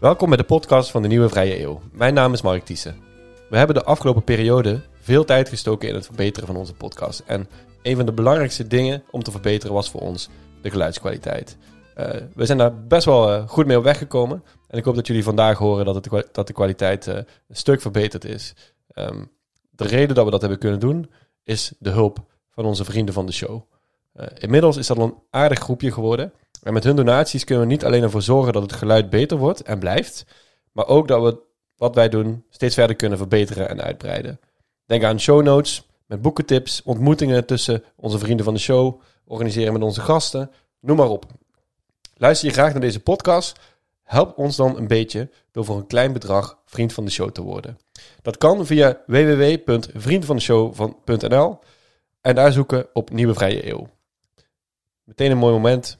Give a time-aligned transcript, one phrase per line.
[0.00, 1.80] Welkom bij de podcast van de Nieuwe Vrije Eeuw.
[1.92, 2.96] Mijn naam is Mark Thiessen.
[3.50, 7.22] We hebben de afgelopen periode veel tijd gestoken in het verbeteren van onze podcast.
[7.26, 7.48] En
[7.82, 10.28] een van de belangrijkste dingen om te verbeteren was voor ons
[10.62, 11.56] de geluidskwaliteit.
[11.98, 14.44] Uh, we zijn daar best wel uh, goed mee op weggekomen.
[14.68, 17.80] En ik hoop dat jullie vandaag horen dat, het, dat de kwaliteit uh, een stuk
[17.80, 18.54] verbeterd is.
[18.94, 19.30] Um,
[19.70, 21.10] de reden dat we dat hebben kunnen doen
[21.44, 23.62] is de hulp van onze vrienden van de show.
[24.38, 26.32] inmiddels is dat al een aardig groepje geworden.
[26.66, 29.62] En met hun donaties kunnen we niet alleen ervoor zorgen dat het geluid beter wordt
[29.62, 30.24] en blijft,
[30.72, 31.38] maar ook dat we
[31.76, 34.40] wat wij doen steeds verder kunnen verbeteren en uitbreiden.
[34.86, 39.82] Denk aan show notes met boekentips, ontmoetingen tussen onze vrienden van de show, organiseren met
[39.82, 41.26] onze gasten, noem maar op.
[42.16, 43.58] Luister je graag naar deze podcast?
[44.02, 47.42] Help ons dan een beetje door voor een klein bedrag vriend van de show te
[47.42, 47.78] worden.
[48.22, 51.58] Dat kan via www.vriendvandeshow.nl
[52.20, 53.88] en daar zoeken op Nieuwe Vrije Eeuw.
[55.04, 55.98] Meteen een mooi moment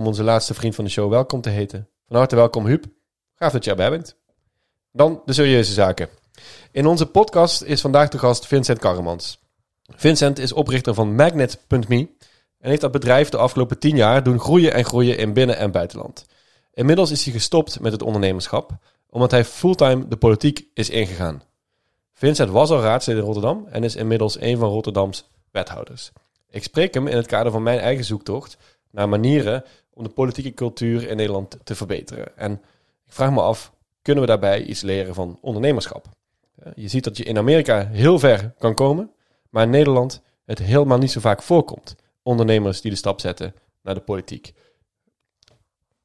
[0.00, 1.88] om onze laatste vriend van de show welkom te heten.
[2.06, 2.84] Van harte welkom, Huub.
[3.34, 4.16] Gaaf dat je erbij bent.
[4.92, 6.08] Dan de serieuze zaken.
[6.72, 9.38] In onze podcast is vandaag de gast Vincent Karremans.
[9.82, 12.08] Vincent is oprichter van Magnet.me
[12.58, 15.70] en heeft dat bedrijf de afgelopen tien jaar doen groeien en groeien in binnen- en
[15.70, 16.26] buitenland.
[16.72, 18.70] Inmiddels is hij gestopt met het ondernemerschap,
[19.08, 21.42] omdat hij fulltime de politiek is ingegaan.
[22.12, 26.12] Vincent was al raadslid in Rotterdam en is inmiddels een van Rotterdams wethouders.
[26.50, 28.56] Ik spreek hem in het kader van mijn eigen zoektocht
[28.90, 32.36] naar manieren om de politieke cultuur in Nederland te verbeteren.
[32.36, 32.52] En
[33.06, 36.06] ik vraag me af, kunnen we daarbij iets leren van ondernemerschap?
[36.74, 39.10] Je ziet dat je in Amerika heel ver kan komen,
[39.50, 41.96] maar in Nederland het helemaal niet zo vaak voorkomt.
[42.22, 44.52] Ondernemers die de stap zetten naar de politiek.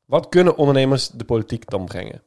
[0.06, 2.23] Wat kunnen ondernemers de politiek dan brengen?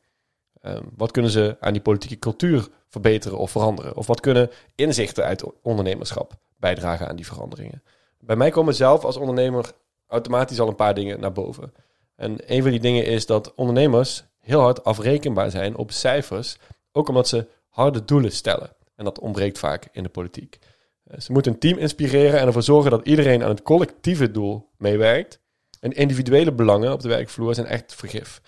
[0.60, 3.96] Ehm, wat kunnen ze aan die politieke cultuur verbeteren of veranderen?
[3.96, 7.82] Of wat kunnen inzichten uit ondernemerschap bijdragen aan die veranderingen?
[8.20, 9.72] Bij mij komen zelf als ondernemer
[10.08, 11.72] automatisch al een paar dingen naar boven.
[12.16, 16.56] En een van die dingen is dat ondernemers heel hard afrekenbaar zijn op cijfers,
[16.92, 18.76] ook omdat ze harde doelen stellen.
[18.96, 20.58] En dat ontbreekt vaak in de politiek.
[21.04, 24.68] Eh, ze moeten een team inspireren en ervoor zorgen dat iedereen aan het collectieve doel
[24.76, 25.40] meewerkt.
[25.80, 28.40] En individuele belangen op de werkvloer zijn echt vergif.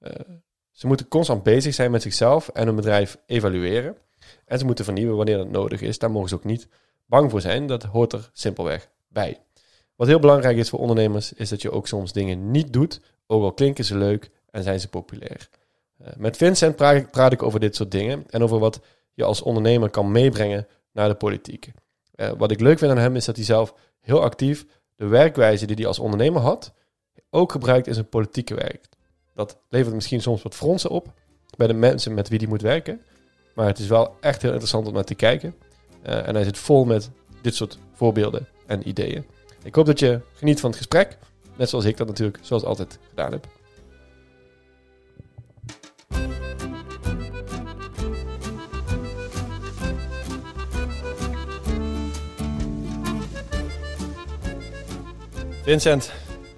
[0.00, 0.10] Uh,
[0.70, 3.96] ze moeten constant bezig zijn met zichzelf en hun bedrijf evalueren.
[4.44, 5.98] En ze moeten vernieuwen wanneer dat nodig is.
[5.98, 6.68] Daar mogen ze ook niet
[7.06, 7.66] bang voor zijn.
[7.66, 9.40] Dat hoort er simpelweg bij.
[9.96, 13.42] Wat heel belangrijk is voor ondernemers, is dat je ook soms dingen niet doet, ook
[13.42, 15.48] al klinken ze leuk en zijn ze populair.
[16.00, 18.80] Uh, met Vincent praat ik, praat ik, over dit soort dingen en over wat
[19.14, 21.72] je als ondernemer kan meebrengen naar de politiek.
[22.16, 24.66] Uh, wat ik leuk vind aan hem is dat hij zelf heel actief
[24.96, 26.72] de werkwijze die hij als ondernemer had,
[27.30, 28.88] ook gebruikt in zijn politieke werk.
[29.34, 31.12] Dat levert misschien soms wat fronsen op
[31.56, 33.00] bij de mensen met wie hij moet werken.
[33.54, 35.54] Maar het is wel echt heel interessant om naar te kijken.
[36.06, 37.10] Uh, en hij zit vol met
[37.42, 39.26] dit soort voorbeelden en ideeën.
[39.64, 41.18] Ik hoop dat je geniet van het gesprek.
[41.56, 43.46] Net zoals ik dat natuurlijk, zoals altijd, gedaan heb.
[55.62, 56.12] Vincent,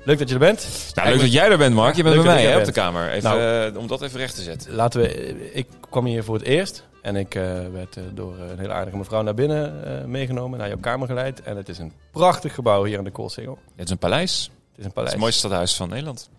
[0.04, 0.92] leuk dat je er bent.
[0.94, 1.96] Nou, leuk dat jij er bent, Mark.
[1.96, 3.10] Je bent bij mij hè, op de kamer.
[3.10, 4.74] Even, nou, uh, om dat even recht te zetten.
[4.74, 5.52] Laten we.
[5.52, 6.84] Ik kwam hier voor het eerst.
[7.02, 7.42] En ik uh,
[7.72, 11.42] werd uh, door een hele aardige mevrouw naar binnen meegenomen, naar jouw kamer geleid.
[11.42, 13.58] En het is een prachtig gebouw hier aan de Koolsingel.
[13.76, 14.50] Het is een paleis.
[14.70, 15.12] Het is een paleis.
[15.12, 16.30] Het, mooiste stadhuis van Nederland.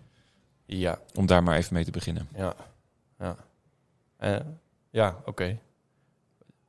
[0.65, 0.99] Ja.
[1.13, 2.27] Om daar maar even mee te beginnen.
[2.35, 2.55] Ja.
[3.19, 3.35] Ja.
[4.91, 5.29] ja, oké.
[5.29, 5.59] Okay.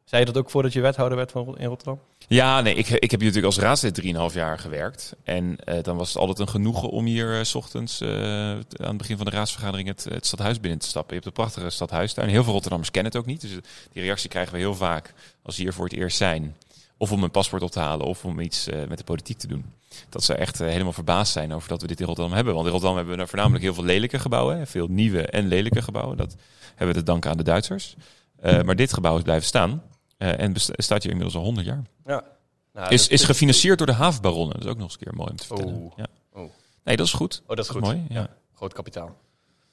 [0.07, 2.01] Zei je dat ook voordat je wethouder werd van, in Rotterdam?
[2.29, 5.17] Ja, nee, ik, ik heb hier natuurlijk als raadslid 3,5 jaar gewerkt.
[5.25, 8.61] En uh, dan was het altijd een genoegen om hier uh, s ochtends uh, aan
[8.77, 11.17] het begin van de raadsvergadering het, het stadhuis binnen te stappen.
[11.17, 12.29] Je hebt een prachtige stadhuistuin.
[12.29, 13.41] Heel veel Rotterdammers kennen het ook niet.
[13.41, 13.51] Dus
[13.93, 15.13] die reactie krijgen we heel vaak
[15.43, 16.57] als ze hier voor het eerst zijn.
[16.97, 19.65] Of om een paspoort op te halen of om iets met de politiek te doen.
[20.09, 22.55] Dat ze echt helemaal verbaasd zijn over dat we dit in Rotterdam hebben.
[22.55, 24.67] Want in Rotterdam hebben we nou voornamelijk heel veel lelijke gebouwen.
[24.67, 26.17] Veel nieuwe en lelijke gebouwen.
[26.17, 26.37] Dat
[26.69, 27.97] hebben we te danken aan de Duitsers.
[28.41, 29.83] maar dit gebouw is blijven staan.
[30.19, 31.83] Uh, en staat hier inmiddels al 100 jaar.
[32.05, 32.25] Ja.
[32.73, 34.55] Nou, is, is gefinancierd door de havenbaronnen.
[34.55, 35.75] Dat is ook nog eens een keer mooi om te vertellen.
[35.75, 35.93] Oh.
[35.97, 36.07] Ja.
[36.33, 36.51] Oh.
[36.85, 37.43] Nee, dat is goed.
[37.43, 37.81] Oh, dat is goed.
[37.81, 38.07] mooi.
[38.09, 38.21] Ja.
[38.21, 38.29] ja.
[38.55, 39.17] Groot kapitaal.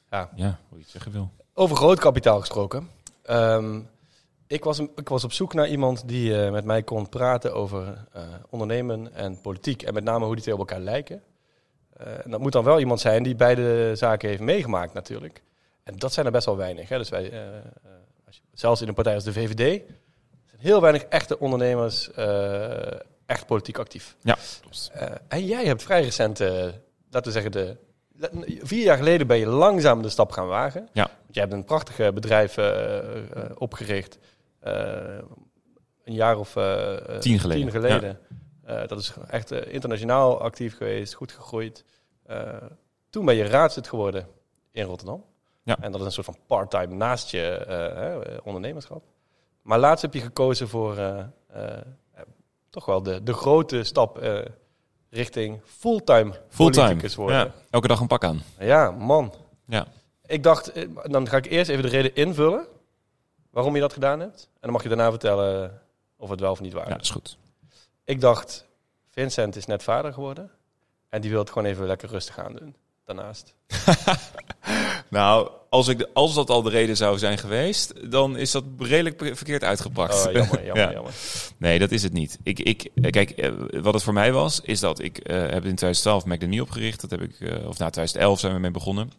[0.10, 0.30] Ja.
[0.36, 1.32] ja, hoe je het zeggen wil.
[1.54, 2.90] Over groot kapitaal gesproken.
[3.30, 3.90] Um,
[4.48, 8.06] ik, was, ik was op zoek naar iemand die uh, met mij kon praten over
[8.16, 9.82] uh, ondernemen en politiek.
[9.82, 11.22] En met name hoe die twee op elkaar lijken.
[11.98, 15.42] en dat moet dan wel iemand zijn die beide zaken heeft meegemaakt natuurlijk.
[15.84, 16.90] En dat zijn er best wel weinig.
[16.90, 16.98] Hè.
[16.98, 17.54] Dus wij,
[18.26, 19.82] als je, zelfs in een partij als de VVD
[20.64, 22.92] heel weinig echte ondernemers uh,
[23.26, 24.16] echt politiek actief.
[24.22, 24.38] Ja.
[24.96, 26.50] Uh, en jij hebt vrij recent, uh,
[27.10, 27.78] laten we zeggen, de,
[28.62, 30.90] vier jaar geleden ben je langzaam de stap gaan wagen.
[30.94, 31.10] Ja.
[31.32, 32.58] Je hebt een prachtig bedrijf
[33.58, 34.18] opgericht.
[36.04, 36.58] een jaar of
[37.20, 37.62] tien geleden.
[37.62, 38.20] Tien geleden.
[38.66, 38.86] Ja.
[38.86, 41.84] dat is echt internationaal actief geweest, goed gegroeid.
[43.10, 44.28] toen ben je raadslid geworden
[44.72, 45.24] in Rotterdam.
[45.64, 45.78] Ja.
[45.82, 49.04] En dat is een soort van part-time naast je eh, ondernemerschap.
[49.64, 51.82] Maar laatst heb je gekozen voor eh, eh,
[52.70, 54.40] toch wel de, de grote stap eh,
[55.10, 56.86] richting fulltime, Fulltime.
[56.86, 57.38] politicus worden.
[57.38, 58.42] Ja, elke dag een pak aan.
[58.60, 59.34] Ja, man.
[59.66, 59.88] Ja.
[60.26, 60.72] Ik dacht,
[61.12, 62.66] dan ga ik eerst even de reden invullen
[63.50, 64.42] waarom je dat gedaan hebt.
[64.54, 65.82] En dan mag je daarna vertellen
[66.18, 67.02] of het wel of niet waar Ja, is.
[67.02, 67.38] is goed.
[68.04, 68.66] Ik dacht,
[69.10, 70.52] Vincent is net vader geworden.
[71.10, 72.76] En die wil het gewoon even lekker rustig aan doen.
[73.06, 73.54] Daarnaast.
[75.14, 79.32] Nou, als, ik, als dat al de reden zou zijn geweest, dan is dat redelijk
[79.36, 80.28] verkeerd uitgepakt.
[80.28, 80.92] Oh, jammer, jammer, Ja.
[80.92, 81.14] jammer.
[81.58, 82.38] Nee, dat is het niet.
[82.44, 83.52] Ik, ik, eh, kijk, eh,
[83.82, 87.02] wat het voor mij was, is dat ik eh, heb in 2012 McDonald's opgericht.
[87.02, 89.12] Dat heb ik, of na 2011 zijn we mee begonnen.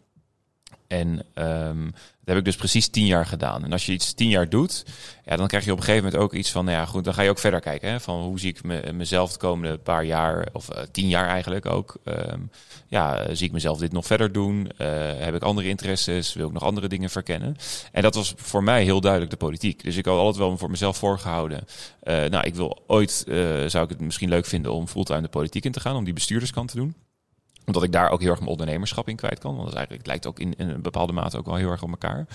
[0.87, 1.83] En ehm,
[2.25, 3.63] dat heb ik dus precies tien jaar gedaan.
[3.63, 4.85] En als je iets tien jaar doet,
[5.25, 7.13] ja, dan krijg je op een gegeven moment ook iets van, nou ja, goed, dan
[7.13, 7.89] ga je ook verder kijken.
[7.89, 11.27] Hè, van hoe zie ik me, mezelf de komende paar jaar, of eh, tien jaar
[11.27, 11.97] eigenlijk ook.
[12.03, 12.39] ehm,
[12.87, 14.69] ja, zie ik mezelf dit nog verder doen?
[14.77, 14.87] Eh,
[15.17, 16.33] heb ik andere interesses?
[16.33, 17.55] Wil ik nog andere dingen verkennen?
[17.91, 19.83] En dat was voor mij heel duidelijk de politiek.
[19.83, 21.65] Dus ik had altijd wel voor mezelf voorgehouden.
[21.99, 23.23] eh, nou, ik wil ooit,
[23.67, 26.13] zou ik het misschien leuk vinden om fulltime de politiek in te gaan, om die
[26.13, 26.95] bestuurderskant te doen
[27.65, 29.55] omdat ik daar ook heel erg mijn ondernemerschap in kwijt kan.
[29.55, 31.83] Want dat is eigenlijk, het lijkt ook in, een bepaalde mate ook wel heel erg
[31.83, 32.27] op elkaar.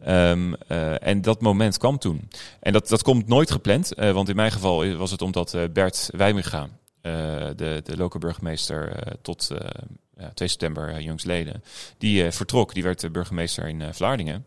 [0.00, 2.28] Ehm, eh, en dat moment kwam toen.
[2.60, 3.94] En dat, dat komt nooit gepland.
[3.94, 6.68] eh, want in mijn geval was het omdat eh, Bert Wijminga,
[7.02, 9.68] de, de lokale burgemeester tot eh,
[10.16, 11.62] ja, 2 september jongstleden,
[11.98, 12.74] die vertrok.
[12.74, 14.44] Die werd burgemeester in Vlaardingen.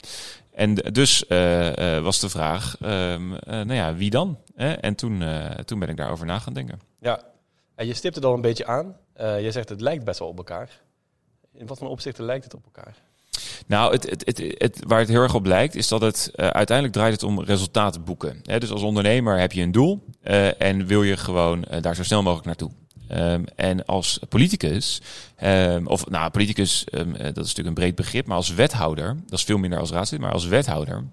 [0.52, 1.24] En dus
[2.02, 4.38] was de vraag, ehm, eh, nou ja, wie dan?
[4.56, 5.24] En toen,
[5.66, 6.80] toen ben ik daarover na gaan denken.
[7.00, 7.22] Ja,
[7.76, 8.96] en je stipt het al een beetje aan.
[9.16, 10.82] Eh je zegt het lijkt best wel op elkaar.
[11.54, 12.96] In wat voor opzichten lijkt het op elkaar?
[13.68, 16.98] Nou, het, het, het, waar het heel erg op lijkt, is dat het uh, uiteindelijk
[16.98, 18.42] draait het om resultaten boeken.
[18.42, 22.24] Dus als ondernemer heb je een doel uh, en wil je gewoon daar zo snel
[22.24, 22.72] mogelijk naartoe.
[23.12, 25.02] Um, en als politicus,
[25.44, 29.40] um, of nou, politicus, um, dat is natuurlijk een breed begrip, maar als wethouder, dat
[29.40, 31.04] is veel minder als raadslid, maar als wethouder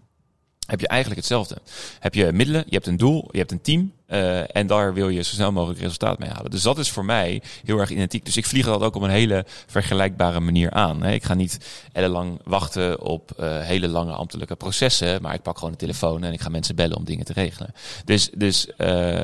[0.67, 1.57] heb je eigenlijk hetzelfde.
[1.99, 5.09] Heb je middelen, je hebt een doel, je hebt een team uh, en daar wil
[5.09, 6.51] je zo snel mogelijk resultaat mee halen.
[6.51, 8.25] Dus dat is voor mij heel erg identiek.
[8.25, 11.05] Dus ik vlieg dat ook op een hele vergelijkbare manier aan.
[11.05, 11.59] Ik ga niet
[11.93, 16.33] ellenlang wachten op uh, hele lange ambtelijke processen, maar ik pak gewoon de telefoon en
[16.33, 17.75] ik ga mensen bellen om dingen te regelen.
[18.05, 19.23] Dus, dus, uh,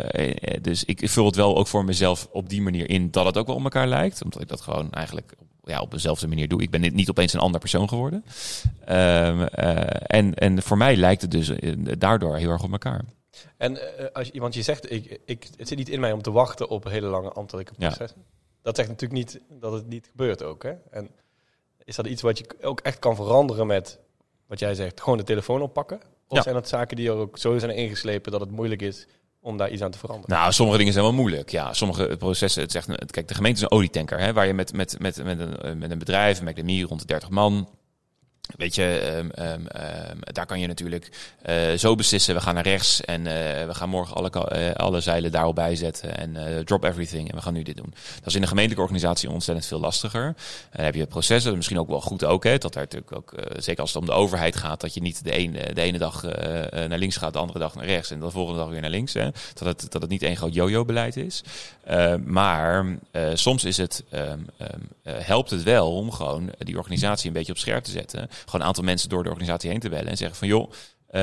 [0.61, 3.47] dus ik vul het wel ook voor mezelf op die manier in dat het ook
[3.47, 5.33] wel op elkaar lijkt, omdat ik dat gewoon eigenlijk
[5.69, 6.63] ja, op dezelfde manier doe.
[6.63, 8.25] Ik ben niet opeens een ander persoon geworden.
[8.89, 11.53] Um, en, en voor mij lijkt het dus
[11.99, 13.05] daardoor heel erg op elkaar.
[13.57, 13.81] En uh,
[14.13, 16.69] als je, want je zegt, ik, ik, het zit niet in mij om te wachten
[16.69, 18.17] op hele lange ambtelijke processen.
[18.17, 18.37] Ja.
[18.63, 20.63] Dat zegt natuurlijk niet dat het niet gebeurt ook.
[20.63, 20.73] Hè?
[20.91, 21.11] En
[21.85, 23.99] is dat iets wat je ook echt kan veranderen met
[24.47, 26.01] wat jij zegt, gewoon de telefoon oppakken?
[26.29, 26.43] Of ja.
[26.43, 29.07] zijn dat zaken die er ook zo zijn ingeslepen dat het moeilijk is
[29.41, 30.37] om daar iets aan te veranderen?
[30.37, 31.51] Nou, sommige dingen zijn wel moeilijk.
[31.51, 32.63] Ja, sommige processen.
[32.63, 35.39] Het zegt, kijk, de gemeente is een olietanker, hè, waar je met, met, met, met,
[35.39, 37.69] een, met een bedrijf, met een rond de 30 man.
[38.57, 41.11] Weet je, um, um, um, daar kan je natuurlijk
[41.49, 42.35] uh, zo beslissen.
[42.35, 43.33] We gaan naar rechts en uh,
[43.67, 46.17] we gaan morgen alle, uh, alle zeilen daarop bijzetten.
[46.17, 47.95] En drop everything en we gaan nu dit doen.
[48.19, 50.35] Dat is in een gemeentelijke organisatie ontzettend veel lastiger.
[50.73, 52.45] Dan heb je processen, misschien ook wel goed ook.
[52.45, 55.25] Hè, dat er natuurlijk ook, zeker als het om de overheid gaat, dat je niet
[55.25, 56.23] de ene, de ene dag
[56.73, 58.11] naar links gaat, de andere dag naar rechts.
[58.11, 59.13] En de volgende dag weer naar links.
[59.13, 61.43] Hè, dat, het, dat het niet één groot yo-yo-beleid is.
[62.25, 62.87] maar
[63.35, 64.05] soms is het,
[65.03, 68.67] helpt het wel om gewoon die organisatie een beetje op scherp te zetten gewoon een
[68.67, 70.71] aantal mensen door de organisatie heen te bellen en zeggen van joh,
[71.11, 71.21] uh,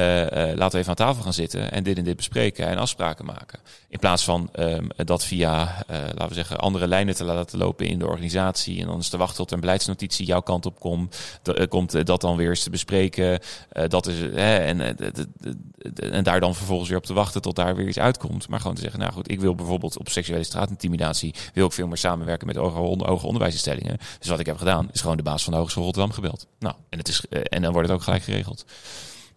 [0.56, 3.60] laten we even aan tafel gaan zitten en dit en dit bespreken en afspraken maken.
[3.90, 7.86] In plaats van um, dat via, uh, laten we zeggen, andere lijnen te laten lopen
[7.86, 11.18] in de organisatie en dan is te wachten tot een beleidsnotitie jouw kant op komt,
[11.70, 13.40] komt dat dan weer eens te bespreken.
[13.88, 14.98] dat is, en,
[15.96, 18.48] en daar dan vervolgens weer op te wachten tot daar weer iets uitkomt.
[18.48, 21.88] Maar gewoon te zeggen, nou goed, ik wil bijvoorbeeld op seksuele straatintimidatie, wil ik veel
[21.88, 23.98] meer samenwerken met hoger onderwijsinstellingen.
[24.20, 26.48] Dus wat ik heb gedaan, is gewoon de baas van de Hogeschool Rotterdam gebeld.
[26.60, 28.66] Nou, en, het is, en dan wordt het ook gelijk geregeld.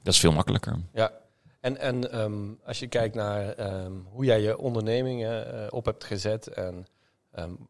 [0.02, 0.76] Dat is veel makkelijker.
[0.92, 1.12] Ja,
[1.60, 6.04] en, en um, als je kijkt naar um, hoe jij je ondernemingen uh, op hebt
[6.04, 6.86] gezet en
[7.38, 7.68] um,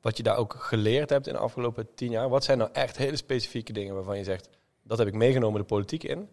[0.00, 2.96] wat je daar ook geleerd hebt in de afgelopen tien jaar, wat zijn nou echt
[2.96, 4.48] hele specifieke dingen waarvan je zegt,
[4.82, 6.28] dat heb ik meegenomen de politiek in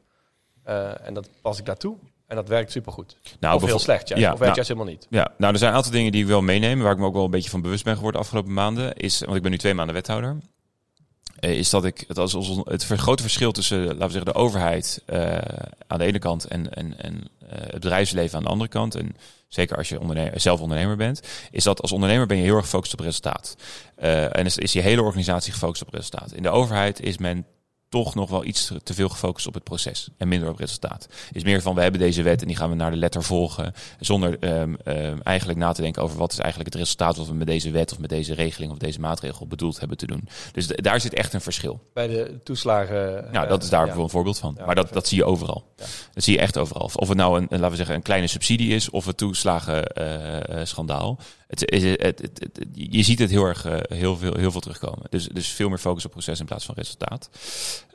[0.67, 3.17] uh, en dat pas ik daartoe en dat werkt supergoed.
[3.39, 4.23] Nou, of heel slecht, juist.
[4.23, 5.07] Ja, of werkt nou, juist helemaal niet.
[5.09, 7.13] Ja, nou er zijn een aantal dingen die ik wel meenemen, waar ik me ook
[7.13, 9.57] wel een beetje van bewust ben geworden de afgelopen maanden, is, want ik ben nu
[9.57, 10.37] twee maanden wethouder,
[11.39, 15.37] is dat ik het als, het grote verschil tussen, laten we zeggen, de overheid uh,
[15.87, 18.95] aan de ene kant en, en, en uh, het bedrijfsleven aan de andere kant.
[18.95, 19.15] En
[19.47, 22.93] zeker als je zelf ondernemer bent, is dat als ondernemer ben je heel erg gefocust
[22.93, 23.55] op resultaat.
[23.95, 26.31] En is, is je hele organisatie gefocust op resultaat.
[26.31, 27.45] In de overheid is men
[27.89, 31.07] toch nog wel iets te veel gefocust op het proces en minder op resultaat.
[31.31, 33.73] Is meer van we hebben deze wet en die gaan we naar de letter volgen.
[33.99, 37.33] Zonder um, um, eigenlijk na te denken over wat is eigenlijk het resultaat wat we
[37.33, 40.27] met deze wet of met deze regeling of deze maatregel bedoeld hebben te doen.
[40.51, 41.81] Dus daar zit echt een verschil.
[41.93, 43.27] Bij de toeslagen.
[43.31, 44.55] Nou, dat is daar bijvoorbeeld een voorbeeld van.
[44.57, 45.65] Ja, maar dat, dat zie je overal.
[45.75, 45.85] Ja.
[46.13, 46.89] Dat zie je echt overal.
[46.93, 50.59] Of het nou een, laten we zeggen, een kleine subsidie is of het toeslagen uh,
[50.63, 51.19] schandaal.
[51.47, 51.61] Het,
[52.73, 55.05] je ziet het heel erg uh, heel, veel, heel veel terugkomen.
[55.09, 57.29] Dus, dus veel meer focus op proces in plaats van resultaat.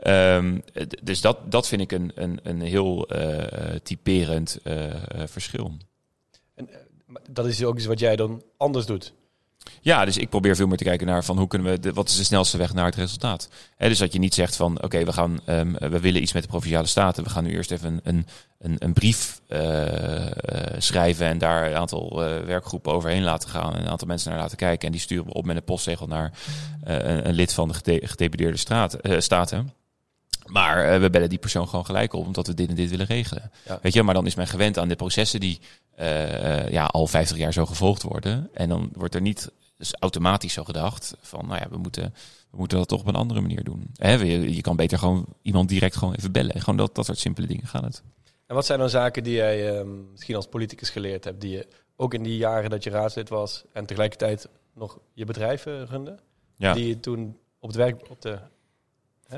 [0.07, 0.63] Um,
[1.03, 4.95] dus dat, dat vind ik een, een, een heel uh, typerend uh,
[5.25, 5.77] verschil.
[6.55, 6.69] En
[7.31, 9.13] dat is ook iets wat jij dan anders doet?
[9.81, 12.09] Ja, dus ik probeer veel meer te kijken naar van hoe kunnen we, de, wat
[12.09, 13.49] is de snelste weg naar het resultaat.
[13.77, 16.43] He, dus dat je niet zegt van oké, we gaan, um, we willen iets met
[16.43, 17.25] de provinciale staten.
[17.25, 18.27] We gaan nu eerst even een,
[18.59, 19.61] een, een brief uh,
[20.79, 23.75] schrijven en daar een aantal uh, werkgroepen overheen laten gaan.
[23.75, 24.87] En een aantal mensen naar laten kijken.
[24.87, 26.33] En die sturen we op met een postzegel naar
[26.83, 29.73] een, een, lid van de gede gedeputeerde straat, staten.
[30.47, 33.07] Maar uh, we bellen die persoon gewoon gelijk op, omdat we dit en dit willen
[33.07, 33.51] regelen.
[33.67, 33.79] Ja.
[33.83, 35.61] Weet je, maar dan is men gewend aan de processen die
[36.01, 38.49] uh, ja, al 50 jaar zo gevolgd worden.
[38.55, 42.15] En dan wordt er niet dus automatisch zo gedacht van, nou ja, we moeten,
[42.51, 43.91] we moeten dat toch op een andere manier doen.
[43.97, 46.61] Hè, je, je kan beter gewoon iemand direct gewoon even bellen.
[46.61, 48.03] Gewoon dat, dat soort simpele dingen gaan het.
[48.47, 51.67] En wat zijn dan zaken die jij uh, misschien als politicus geleerd hebt, die je
[51.97, 56.19] ook in die jaren dat je raadslid was en tegelijkertijd nog je bedrijf runde,
[56.57, 56.75] ja.
[56.75, 58.39] die je toen op het werk op de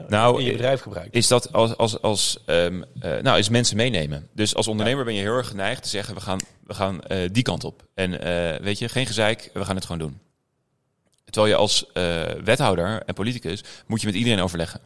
[0.09, 1.15] nou, in je bedrijf gebruikt.
[1.15, 4.29] Is dat als, als, als um, uh, nou, is mensen meenemen.
[4.33, 7.19] Dus als ondernemer ben je heel erg geneigd te zeggen, we gaan, we gaan uh,
[7.33, 7.85] die kant op.
[7.95, 10.19] En uh, weet je, geen gezeik, we gaan het gewoon doen.
[11.25, 11.87] Terwijl je als
[12.45, 14.81] wethouder en politicus moet je met iedereen overleggen.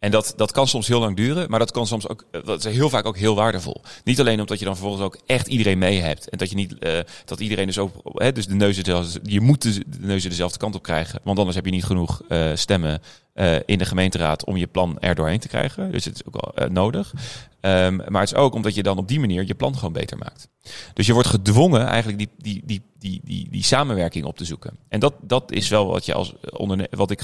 [0.00, 2.74] En dat, dat kan soms heel lang duren, maar dat kan soms ook, dat is
[2.74, 3.82] heel vaak ook heel waardevol.
[4.04, 6.28] Niet alleen omdat je dan vervolgens ook echt iedereen mee hebt.
[6.28, 9.62] En dat je niet, uh, dat iedereen dus ook, hè, dus de neuzen, je moet
[9.62, 11.20] de, de neuzen dezelfde kant op krijgen.
[11.22, 13.02] Want anders heb je niet genoeg uh, stemmen
[13.40, 15.92] uh, in de gemeenteraad om je plan er doorheen te krijgen.
[15.92, 17.12] Dus het is ook wel uh, nodig.
[17.60, 20.18] Um, maar het is ook omdat je dan op die manier je plan gewoon beter
[20.18, 20.48] maakt.
[20.94, 24.78] Dus je wordt gedwongen eigenlijk die, die, die, die, die, die samenwerking op te zoeken.
[24.88, 26.34] En dat, dat is wel wat je als
[26.90, 27.22] wat ik,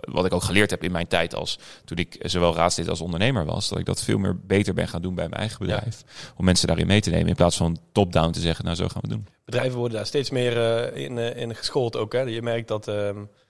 [0.00, 3.44] wat ik ook geleerd heb in mijn tijd als toen ik zowel raadslid als ondernemer
[3.44, 3.68] was.
[3.68, 6.02] Dat ik dat veel meer beter ben gaan doen bij mijn eigen bedrijf.
[6.06, 6.32] Ja.
[6.36, 9.02] Om mensen daarin mee te nemen in plaats van top-down te zeggen, nou zo gaan
[9.02, 9.26] we doen.
[9.44, 12.12] Bedrijven worden daar steeds meer uh, in, in geschoold ook.
[12.12, 12.20] Hè?
[12.20, 12.88] Je merkt dat.
[12.88, 13.28] Um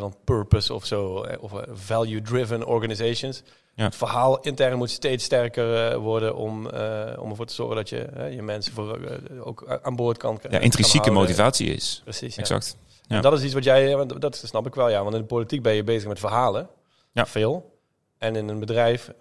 [0.00, 3.42] dan purpose of zo, of value-driven organizations.
[3.74, 3.84] Ja.
[3.84, 7.88] Het verhaal intern moet steeds sterker uh, worden om, uh, om ervoor te zorgen dat
[7.88, 8.98] je uh, je mensen voor,
[9.40, 12.00] ook aan boord kan Ja, intrinsieke motivatie is.
[12.04, 12.40] Precies, ja.
[12.40, 12.76] Exact.
[13.02, 13.16] Ja.
[13.16, 15.02] En dat is iets wat jij, dat snap ik wel, ja.
[15.02, 16.68] Want in de politiek ben je bezig met verhalen.
[17.12, 17.26] Ja.
[17.26, 17.78] Veel.
[18.18, 19.12] En in een bedrijf,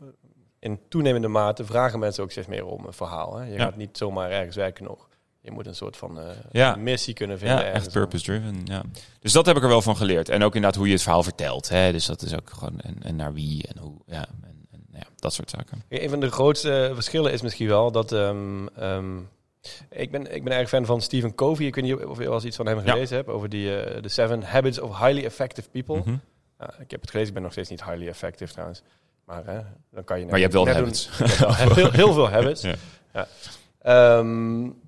[0.59, 3.37] in toenemende mate, vragen mensen ook steeds meer om een verhaal.
[3.37, 3.45] Hè.
[3.45, 5.06] Je gaat niet zomaar ergens werken nog
[5.47, 6.75] je moet een soort van uh, ja.
[6.75, 7.57] missie kunnen vinden.
[7.57, 8.61] Ja, echt purpose-driven.
[8.63, 8.83] Ja.
[9.19, 10.29] Dus dat heb ik er wel van geleerd.
[10.29, 11.69] En ook inderdaad hoe je het verhaal vertelt.
[11.69, 11.91] Hè?
[11.91, 13.93] Dus dat is ook gewoon en, en naar wie en hoe.
[14.05, 15.83] Ja, en, en ja, dat soort zaken.
[15.89, 18.11] Een van de grootste verschillen is misschien wel dat.
[18.11, 19.29] Um, um,
[19.89, 21.65] ik ben, ik ben erg fan van Stephen Covey.
[21.65, 23.23] Ik weet niet of je wel eens iets van hem gelezen ja.
[23.23, 25.95] hebt over die uh, The Seven Habits of Highly Effective People.
[25.95, 26.21] Mm -hmm.
[26.61, 28.81] uh, ik heb het gelezen, ik ben nog steeds niet highly effective trouwens.
[29.25, 30.25] Maar dan kan je.
[30.25, 31.09] Maar je hebt wel habits.
[31.75, 32.61] heel, heel, veel habits.
[32.61, 32.75] ja.
[33.13, 34.17] ja.
[34.17, 34.85] Um,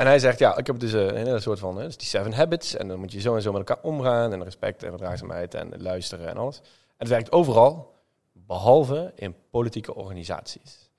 [0.00, 2.76] en hij zegt, ja, ik heb dus een, een soort van, dus die seven habits.
[2.76, 4.32] En dan moet je zo en zo met elkaar omgaan.
[4.32, 6.58] En respect en verdraagzaamheid en luisteren en alles.
[6.58, 6.64] En
[6.96, 7.94] het werkt overal,
[8.32, 10.90] behalve in politieke organisaties.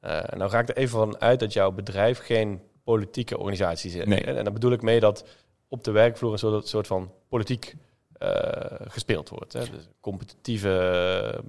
[0.00, 4.06] Uh, nou ga ik er even van uit dat jouw bedrijf geen politieke organisatie is.
[4.06, 4.24] Nee.
[4.24, 5.24] En dan bedoel ik mee dat
[5.68, 7.76] op de werkvloer een soort, soort van politiek
[8.18, 8.30] uh,
[8.78, 9.52] gespeeld wordt.
[9.52, 9.60] Hè.
[9.60, 11.44] Dus competitieve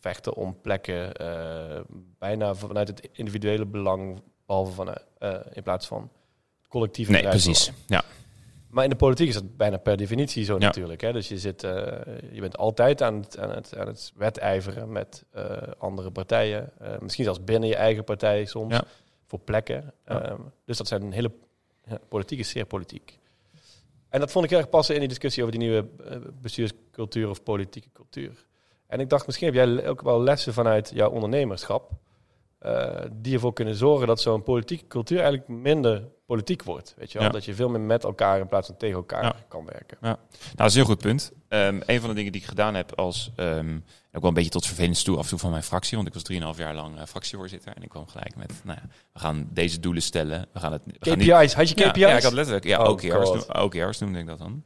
[0.00, 1.12] vechten om plekken,
[2.18, 4.94] bijna vanuit het individuele belang, behalve van,
[5.52, 6.10] in plaats van
[6.74, 7.72] collectieve Nee, precies.
[7.86, 8.02] Ja.
[8.68, 10.58] Maar in de politiek is dat bijna per definitie zo ja.
[10.58, 11.00] natuurlijk.
[11.00, 11.12] Hè?
[11.12, 11.70] Dus je, zit, uh,
[12.32, 15.44] je bent altijd aan het, aan het, aan het wedijveren met uh,
[15.78, 16.72] andere partijen.
[16.82, 18.74] Uh, misschien zelfs binnen je eigen partij soms.
[18.74, 18.84] Ja.
[19.26, 19.92] Voor plekken.
[20.06, 20.30] Ja.
[20.30, 21.30] Um, dus dat zijn een hele...
[22.08, 23.18] politiek is zeer politiek.
[24.08, 25.88] En dat vond ik erg passen in die discussie over die nieuwe
[26.40, 28.46] bestuurscultuur of politieke cultuur.
[28.86, 31.90] En ik dacht, misschien heb jij ook wel lessen vanuit jouw ondernemerschap.
[33.12, 36.94] die ervoor kunnen zorgen dat zo'n politieke cultuur eigenlijk minder politiek wordt.
[36.96, 37.26] Weet je wel?
[37.26, 37.32] Ja.
[37.32, 39.36] Dat je veel meer met elkaar in plaats van tegen elkaar ja.
[39.48, 39.98] kan werken.
[40.00, 40.06] Ja.
[40.06, 40.18] Nou,
[40.54, 41.32] dat is een heel goed punt.
[41.48, 44.50] Um, een van de dingen die ik gedaan heb als, um, ook wel een beetje
[44.50, 46.96] tot vervelend toe af en toe van mijn fractie, want ik was 3,5 jaar lang
[46.96, 50.46] uh, fractievoorzitter en ik kwam gelijk met, nou ja, we gaan deze doelen stellen.
[50.52, 50.82] We gaan het.
[50.84, 52.00] We KPI's, gaan had je KPI's?
[52.00, 54.64] Ja, ja, ik had letterlijk, ja, oh, OKR's, OKR's noemde ik dat dan.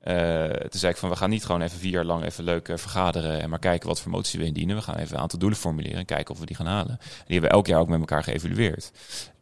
[0.00, 2.68] Eh, toen zei ik van, we gaan niet gewoon even vier jaar lang even leuk
[2.68, 4.76] eh, vergaderen en maar kijken wat voor moties we indienen.
[4.76, 6.90] We gaan even een aantal doelen formuleren en kijken of we die gaan halen.
[6.90, 8.92] En die hebben we elk jaar ook met elkaar geëvalueerd.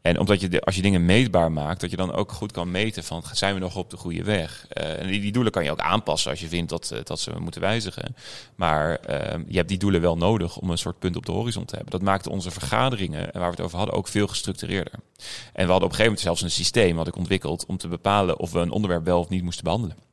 [0.03, 3.05] En omdat je, als je dingen meetbaar maakt, dat je dan ook goed kan meten
[3.05, 4.67] van, zijn we nog op de goede weg?
[4.69, 7.61] Eh, en die, doelen kan je ook aanpassen als je vindt dat, dat ze moeten
[7.61, 8.17] wijzigen.
[8.55, 11.65] Maar ehm, je hebt die doelen wel nodig om een soort punt op de horizon
[11.65, 11.93] te hebben.
[11.93, 14.93] Dat maakte onze vergaderingen, waar we het over hadden, ook veel gestructureerder.
[15.53, 17.89] En we hadden op een gegeven moment zelfs een systeem wat ik ontwikkeld om te
[17.89, 20.08] bepalen of we een onderwerp wel of niet moesten behandelen.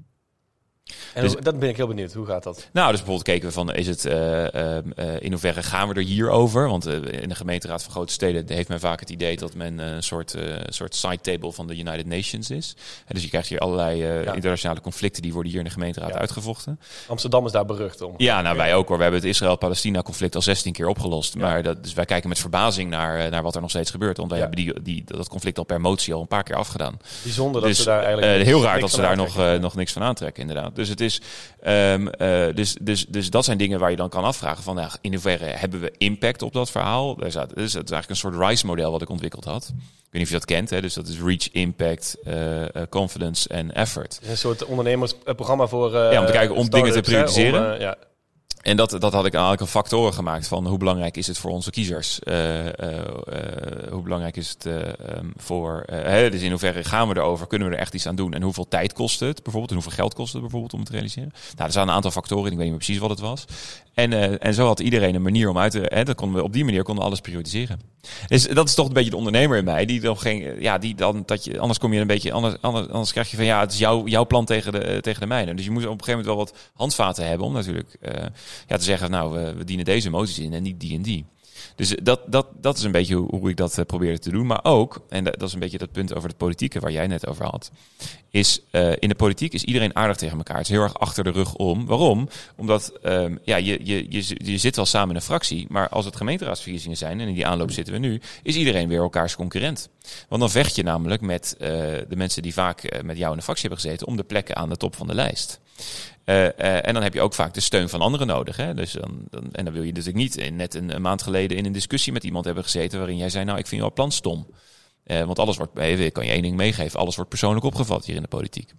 [1.13, 2.13] En Dus- dat ben ik heel benieuwd.
[2.13, 2.55] Hoe gaat dat?
[2.71, 5.93] Nou, dus bijvoorbeeld keken we van, is het, eh, ehm, eh, in hoeverre gaan we
[5.93, 6.69] er hier over?
[6.69, 9.79] Want eh, in de gemeenteraad van grote steden heeft men vaak het idee dat men
[9.79, 12.75] eh, een soort, eh soort side table van de United Nations is.
[13.05, 14.33] En dus je krijgt hier allerlei eh, Ja.
[14.33, 16.19] internationale conflicten die worden hier in de gemeenteraad Ja.
[16.19, 16.79] uitgevochten.
[17.07, 18.13] Amsterdam is daar berucht om.
[18.17, 18.97] Ja, nou wij ook hoor.
[18.97, 21.35] We hebben het Israël-Palestina-conflict al 16 keer opgelost.
[21.35, 24.17] Maar dat, dus wij kijken met verbazing naar, eh, naar wat er nog steeds gebeurt.
[24.17, 26.97] Want wij hebben die, die, dat conflict al per motie al een paar keer afgedaan.
[27.23, 28.39] Bijzonder dat dus, ze daar eigenlijk...
[28.39, 30.74] eh, heel raar dat ze daar nog, eh, nog niks van aantrekken, inderdaad.
[30.75, 31.21] Dus, het is,
[31.61, 34.91] ehm, eh, dus, dus, dus dat zijn dingen waar je dan kan afvragen van nou,
[35.01, 37.15] in hoeverre hebben we impact op dat verhaal?
[37.15, 39.73] Dus het is eigenlijk een soort RISE-model wat ik ontwikkeld had.
[40.05, 40.81] Ik weet niet of je dat kent, hè?
[40.81, 44.19] dus dat is Reach, Impact, eh, eh, Confidence en Effort.
[44.23, 45.91] Een soort ondernemersprogramma voor...
[45.91, 47.97] Ja, om te kijken, om dingen te om, eh, ja.
[48.65, 51.51] En dat, dat had ik eigenlijk een factoren gemaakt van hoe belangrijk is het voor
[51.51, 52.19] onze kiezers?
[52.19, 53.05] Eh, eh,
[53.91, 55.83] hoe belangrijk is het ehm, voor...
[55.85, 57.47] hè, dus in hoeverre gaan we erover?
[57.47, 58.33] Kunnen we er echt iets aan doen?
[58.33, 59.69] En hoeveel tijd kost het bijvoorbeeld?
[59.69, 61.31] En hoeveel geld kost het bijvoorbeeld om het te realiseren?
[61.55, 63.45] Nou, er zijn een aantal factoren, ik weet niet meer precies wat het was.
[63.93, 65.81] En, en zo had iedereen een manier om uit te...
[65.85, 67.79] Hè, dat konden we, op die manier konden we alles prioritiseren.
[68.27, 69.85] Dus dat is toch een beetje de ondernemer in mij.
[69.85, 73.11] Die dan geen, ja, die dan, dat je, anders kom je een beetje, anders, anders,
[73.11, 75.53] krijg je van ja, het is jouw, jouw plan tegen de, tegen de mijne.
[75.53, 78.25] Dus je moet op een gegeven moment wel wat handvaten hebben om natuurlijk eh,
[78.67, 81.25] ja, te zeggen, nou, we, dienen deze emoties in en niet die en die.
[81.75, 84.45] Dus dat, dat, dat is een beetje hoe, ik dat uh, probeerde te doen.
[84.45, 87.27] Maar ook, en dat, is een beetje dat punt over het politieke waar jij net
[87.27, 87.71] over had,
[88.29, 90.57] is uh, in de politiek is iedereen aardig tegen elkaar.
[90.57, 91.85] Het is heel erg achter de rug om.
[91.85, 92.29] Waarom?
[92.55, 96.05] Omdat um, ja, je, je, je, je zit wel samen in een fractie, maar als
[96.05, 99.89] het gemeenteraadsverkiezingen zijn, en in die aanloop zitten we nu, is iedereen weer elkaars concurrent.
[100.29, 103.67] Want dan vecht je namelijk met de mensen die vaak met jou in de fractie
[103.67, 105.59] hebben gezeten om de plekken aan de top van de lijst.
[106.25, 108.57] Uh, uh, en dan heb je ook vaak de steun van anderen nodig.
[108.57, 108.73] Hè?
[108.73, 111.71] Dus dan, en dan wil je natuurlijk niet in, net een, maand geleden in een
[111.71, 114.47] discussie met iemand hebben gezeten waarin jij zei, nou ik vind jouw plan stom.
[115.03, 118.21] Want alles wordt, ik kan je één ding meegeven, alles wordt persoonlijk opgevat hier in
[118.21, 118.73] de politiek.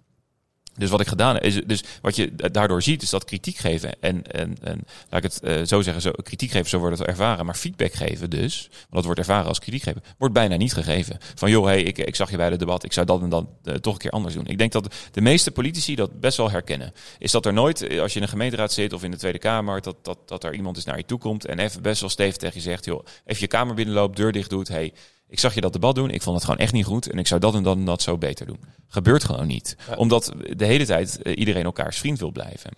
[0.77, 4.01] Dus wat ik gedaan heb, is dus wat je daardoor ziet, is dat kritiek geven
[4.01, 7.07] en, en, en laat ik het uh, zo zeggen, zo, kritiek geven, zo wordt het
[7.07, 10.73] ervaren, maar feedback geven dus, want dat wordt ervaren als kritiek geven, wordt bijna niet
[10.73, 11.17] gegeven.
[11.35, 13.45] Van joh, hey, ik, ik zag je bij het debat, ik zou dat en dat
[13.63, 14.47] uh, toch een keer anders doen.
[14.47, 16.93] Ik denk dat de meeste politici dat best wel herkennen.
[17.19, 19.81] Is dat er nooit, als je in een gemeenteraad zit of in de Tweede Kamer,
[19.81, 22.37] dat, dat, dat er iemand is naar je toe komt en even best wel stevig
[22.37, 24.93] tegen je zegt, joh, even je kamer binnenloopt, deur dicht doet, hey,
[25.29, 26.09] ik zag je dat debat doen.
[26.09, 27.11] Ik vond het gewoon echt niet goed.
[27.11, 28.59] En ik zou dat en dat en dat zo beter doen.
[28.87, 29.75] Gebeurt gewoon niet.
[29.87, 29.95] Ja.
[29.95, 32.71] Omdat de hele tijd uh, iedereen elkaars vriend wil blijven.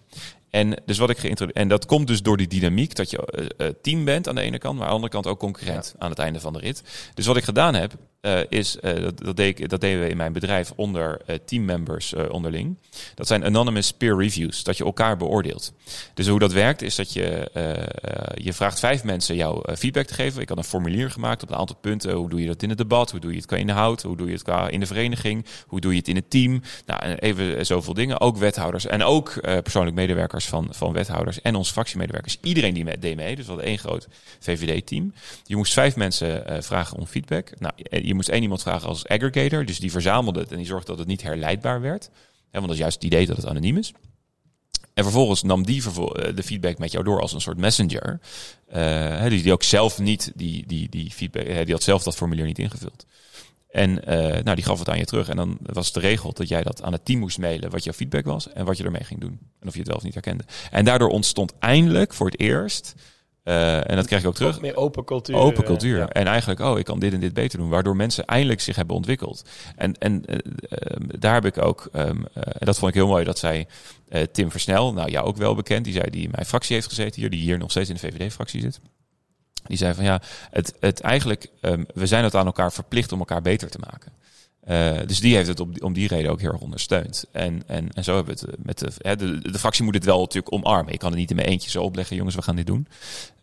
[0.50, 4.06] En, dus wat ik en dat komt dus door die dynamiek dat je uh, team
[4.06, 6.04] bent aan de ene kant, maar aan de andere kant ook concurrent ja.
[6.04, 6.84] aan het einde van de rit.
[7.14, 10.18] Dus wat ik gedaan heb, uh, is, dat, dat, deed ik, dat deden we in
[10.18, 12.78] mijn bedrijf onder teammembers onderling.
[13.16, 15.74] Dat zijn anonymous peer reviews, dat je elkaar beoordeelt.
[16.14, 20.14] Dus hoe dat werkt is dat je, eh, je vraagt vijf mensen jou feedback te
[20.14, 20.42] geven.
[20.42, 22.14] Ik had een formulier gemaakt op een aantal punten.
[22.14, 23.12] Hoe doe je dat in het debat?
[23.12, 24.02] Hoe doe je het qua inhoud?
[24.02, 25.46] Hoe doe je het qua in de vereniging?
[25.68, 26.62] Hoe doe je het in het team?
[26.86, 28.22] Nou, even zoveel dingen.
[28.22, 32.38] Ook wethouders en ook persoonlijk medewerkers van, van wethouders en onze fractiemedewerkers.
[32.42, 33.36] Iedereen die met deed mee.
[33.36, 34.08] Dus we hadden één groot
[34.40, 35.14] VVD-team.
[35.44, 37.52] Je moest vijf mensen uh, vragen om feedback.
[37.60, 37.74] Nou,
[38.10, 39.66] je moest één iemand vragen als aggregator.
[39.66, 42.10] Dus die verzamelde het en die zorgde dat het niet herleidbaar werd.
[42.52, 43.94] He, want dat is juist het idee dat het anoniem is.
[44.94, 45.84] En vervolgens nam die
[46.34, 48.20] de feedback met jou door als een soort messenger.
[49.30, 52.60] Dus die ook zelf niet die, die, die feedback, die had zelf dat formulier niet
[52.60, 53.06] ingevuld.
[53.70, 53.94] En
[54.44, 55.30] nou, die gaf het aan je terug.
[55.30, 57.94] En dan was de regel dat jij dat aan het team moest mailen wat jouw
[57.94, 59.40] feedback was en wat je ermee ging doen.
[59.60, 60.44] En of je het wel of niet herkende.
[60.72, 62.96] En daardoor ontstond eindelijk voor het eerst.
[63.50, 64.62] Uh, en dat kreeg ik ook terug.
[64.62, 65.36] Meer open cultuur.
[65.36, 65.98] Open cultuur.
[65.98, 66.08] Ja.
[66.08, 67.70] En eigenlijk, oh, ik kan dit en dit beter doen.
[67.70, 69.46] Waardoor mensen eindelijk zich hebben ontwikkeld.
[69.76, 70.38] En, en uh,
[71.20, 73.68] daar heb ik ook, um, uh, en dat vond ik heel mooi, dat zij
[74.32, 77.22] Tim Versnel, nou ja, ook wel bekend, die zei die in mijn fractie heeft gezeten
[77.22, 78.80] hier, die hier nog steeds in de VVD-fractie zit.
[79.68, 83.20] Die zei van ja, het, het eigenlijk, um, we zijn het aan elkaar verplicht om
[83.20, 84.12] elkaar beter te maken.
[84.70, 87.26] Uh, dus die heeft het op, om die reden ook heel erg ondersteund.
[87.32, 90.20] En, en, en zo hebben we het met de, hè, de, fractie moet het wel
[90.20, 90.94] natuurlijk omarmen.
[90.94, 92.88] Ik kan het niet in mijn eentje zo opleggen, jongens, we gaan dit doen.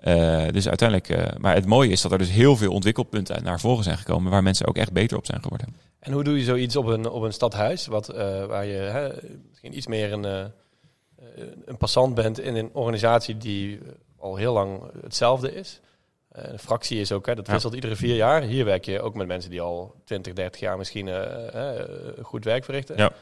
[0.05, 3.85] Uh, dus uiteindelijk, maar het mooie is dat er dus heel veel ontwikkelpunten naar voren
[3.85, 5.77] zijn gekomen waar mensen ook echt beter op zijn geworden.
[5.99, 8.07] En hoe doe je zoiets op een, op een stadhuis, wat,
[8.47, 9.09] waar je hè,
[9.49, 10.25] misschien iets meer een,
[11.65, 13.79] een passant bent in een organisatie die
[14.19, 15.81] al heel lang hetzelfde is?
[16.37, 17.79] Een fractie is ook, hè, dat wisselt ja.
[17.79, 18.43] iedere vier jaar.
[18.43, 21.15] Hier werk je ook met mensen die al 20, 30 jaar misschien uh,
[21.55, 21.81] uh,
[22.23, 22.97] goed werk verrichten.
[22.97, 23.13] Ja.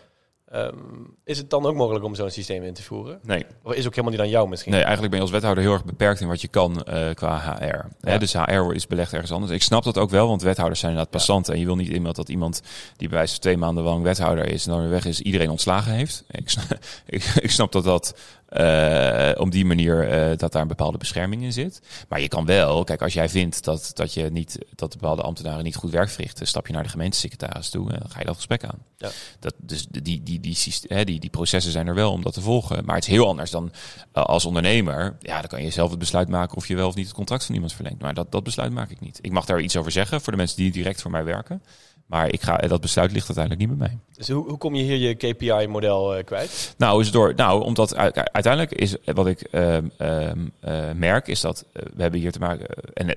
[0.54, 0.76] Ehm,
[1.24, 3.18] is het dan ook mogelijk om zo'n systeem in te voeren?
[3.22, 4.72] Nee, Of is ook helemaal niet aan jou misschien?
[4.72, 7.58] nee, eigenlijk ben je als wethouder heel erg beperkt in wat je kan eh, qua
[7.58, 7.86] HR.
[8.00, 9.52] Hè, dus HR is belegd ergens anders.
[9.52, 11.52] Ik snap dat ook wel, want wethouders zijn inderdaad passanten.
[11.54, 12.62] En je wil niet iemand dat iemand
[12.96, 15.50] die bij wijze van twee maanden lang wethouder is en dan weer weg is, iedereen
[15.50, 16.24] ontslagen heeft.
[16.30, 18.14] Ik snap, ik, ik snap dat dat
[18.54, 21.80] eh, op die manier eh, dat daar een bepaalde bescherming in zit.
[22.08, 25.64] Maar je kan wel, kijk, als jij vindt dat, dat je niet dat bepaalde ambtenaren
[25.64, 28.36] niet goed werk verrichten, stap je naar de gemeentesecretaris toe en dan ga je dat
[28.36, 28.78] gesprek aan.
[28.96, 29.10] Ja.
[29.38, 32.32] Dat, dus die, die, die, die, hè, die, die processen zijn er wel om dat
[32.32, 32.84] te volgen.
[32.84, 33.72] Maar het is heel anders dan
[34.12, 35.16] eh, als ondernemer.
[35.20, 37.44] Ja, dan kan je zelf het besluit maken of je wel of niet het contract
[37.44, 38.00] van iemand verlengt.
[38.00, 39.18] Maar dat, dat besluit maak ik niet.
[39.20, 41.62] Ik mag daar iets over zeggen voor de mensen die direct voor mij werken.
[42.06, 43.98] Maar ik ga, dat besluit ligt uiteindelijk niet bij mij.
[44.16, 46.74] Dus hoe, hoe kom je hier je KPI-model eh, kwijt?
[46.78, 47.34] Nou, is het door.
[47.34, 52.20] Nou, omdat uiteindelijk is wat ik ehm, ehm, eh, merk, is dat eh, we hebben
[52.20, 53.16] hier te maken en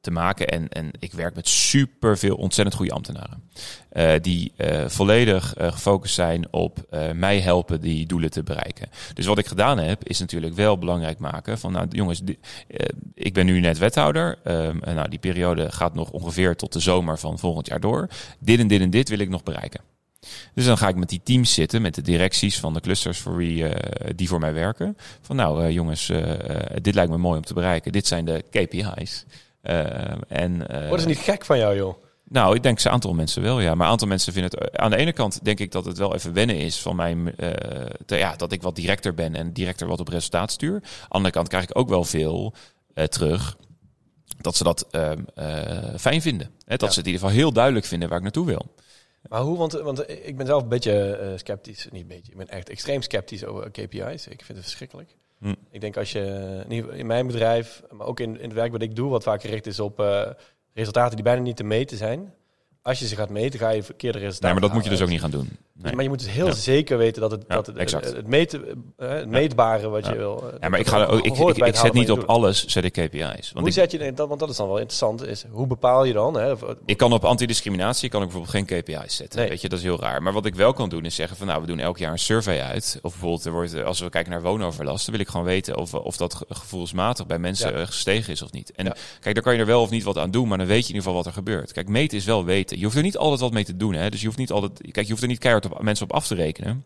[0.00, 3.42] te maken en, en ik werk met super veel ontzettend goede ambtenaren.
[3.90, 6.78] eh, die eh, volledig eh, gefocust zijn op
[7.14, 8.88] mij helpen die doelen te bereiken.
[9.14, 12.22] Dus wat ik gedaan heb, is natuurlijk wel belangrijk maken van, nou jongens,
[13.14, 14.38] ik ben nu net wethouder.
[14.44, 18.08] ehm, en nou, die periode gaat nog ongeveer tot de zomer van volgend jaar door.
[18.38, 19.80] Dit en dit en dit wil ik nog bereiken.
[20.54, 23.36] Dus dan ga ik met die teams zitten, met de directies van de clusters voor
[23.36, 23.64] wie,
[24.14, 24.96] die voor mij werken.
[25.20, 26.12] Van nou jongens,
[26.82, 27.92] dit lijkt me mooi om te bereiken.
[27.92, 29.24] Dit zijn de KPI's.
[29.62, 31.94] Eh, en, eh, Wordt het niet gek van jou, joh?
[32.24, 33.74] nou, ik denk een aantal mensen wel, ja.
[33.74, 34.78] Maar een aantal mensen vinden het...
[34.78, 37.36] Aan de ene kant denk ik dat het wel even wennen is van mijn...
[37.36, 37.50] eh,
[38.06, 40.74] te- ja, dat ik wat directer ben en directer wat op resultaat stuur.
[40.74, 42.54] Aan de andere kant krijg ik ook wel veel
[42.94, 43.56] eh, terug
[44.40, 46.46] dat ze dat ehm, eh, fijn vinden.
[46.64, 46.90] Hè, dat Ja.
[46.94, 48.74] ze het in ieder geval heel duidelijk vinden waar ik naartoe wil.
[49.28, 49.58] Maar hoe?
[49.58, 51.88] Want, want ik ben zelf een beetje sceptisch.
[51.90, 54.26] Niet een beetje, ik ben echt extreem sceptisch over KPI's.
[54.26, 55.16] Ik vind het verschrikkelijk.
[55.40, 55.54] Hm.
[55.70, 58.96] Ik denk als je in, mijn bedrijf, maar ook in, in het werk wat ik
[58.96, 60.30] doe, wat vaak gericht is op eh,
[60.72, 62.34] resultaten die bijna niet te meten zijn.
[62.82, 64.44] Als je ze gaat meten, ga je verkeerde resultaten.
[64.44, 65.48] Nee, maar dat moet je dus ook niet gaan doen.
[65.82, 65.94] Nee.
[65.94, 66.52] Maar je moet dus heel Ja.
[66.52, 68.04] zeker weten dat het, Ja, dat het, exact.
[68.16, 68.64] het, meten,
[68.96, 70.12] eh, het meetbare wat Ja.
[70.12, 70.44] je wil.
[70.52, 72.92] eh, Ja, maar ik, ga ook, ik, ik, ik zet niet op alles zet ik
[72.92, 73.20] KPI's.
[73.22, 74.28] Want Hoe ik, zet je dat?
[74.28, 75.26] Want dat is dan wel interessant.
[75.26, 76.34] Is hoe bepaal je dan?
[76.34, 76.54] Hè?
[76.86, 79.38] Ik kan op antidiscriminatie kan ik bijvoorbeeld geen KPI's zetten.
[79.40, 79.48] Nee.
[79.48, 80.22] Weet je, dat is heel raar.
[80.22, 82.18] Maar wat ik wel kan doen is zeggen van nou, we doen elk jaar een
[82.18, 82.98] survey uit.
[83.02, 85.94] Of bijvoorbeeld er wordt, als we kijken naar woonoverlast, dan wil ik gewoon weten of,
[85.94, 88.72] of dat ge- gevoelsmatig bij mensen gestegen is of niet.
[88.72, 90.76] En kijk, daar kan je er wel of niet wat aan doen, maar dan weet
[90.86, 91.72] je in ieder geval wat er gebeurt.
[91.72, 92.78] Kijk, meten is wel weten.
[92.78, 93.94] Je hoeft er niet altijd wat mee te doen.
[93.94, 94.10] Hè?
[94.10, 94.72] Dus je hoeft niet altijd.
[94.92, 96.84] Kijk, je hoeft er niet keihard op mensen op af te rekenen.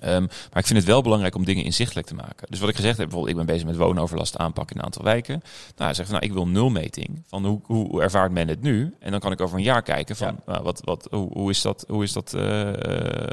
[0.00, 2.46] Ehm, maar ik vind het wel belangrijk om dingen inzichtelijk te maken.
[2.50, 5.04] Dus wat ik gezegd heb, bijvoorbeeld, ik ben bezig met woonoverlast aanpakken in een aantal
[5.04, 5.42] wijken.
[5.76, 7.22] Nou, zeg van, nou, ik wil nulmeting.
[7.26, 8.94] Van hoe, hoe, ervaart men het nu?
[8.98, 10.52] En dan kan ik over een jaar kijken van, Ja.
[10.52, 12.42] nou, wat, wat, hoe, hoe is dat, hoe is dat eh,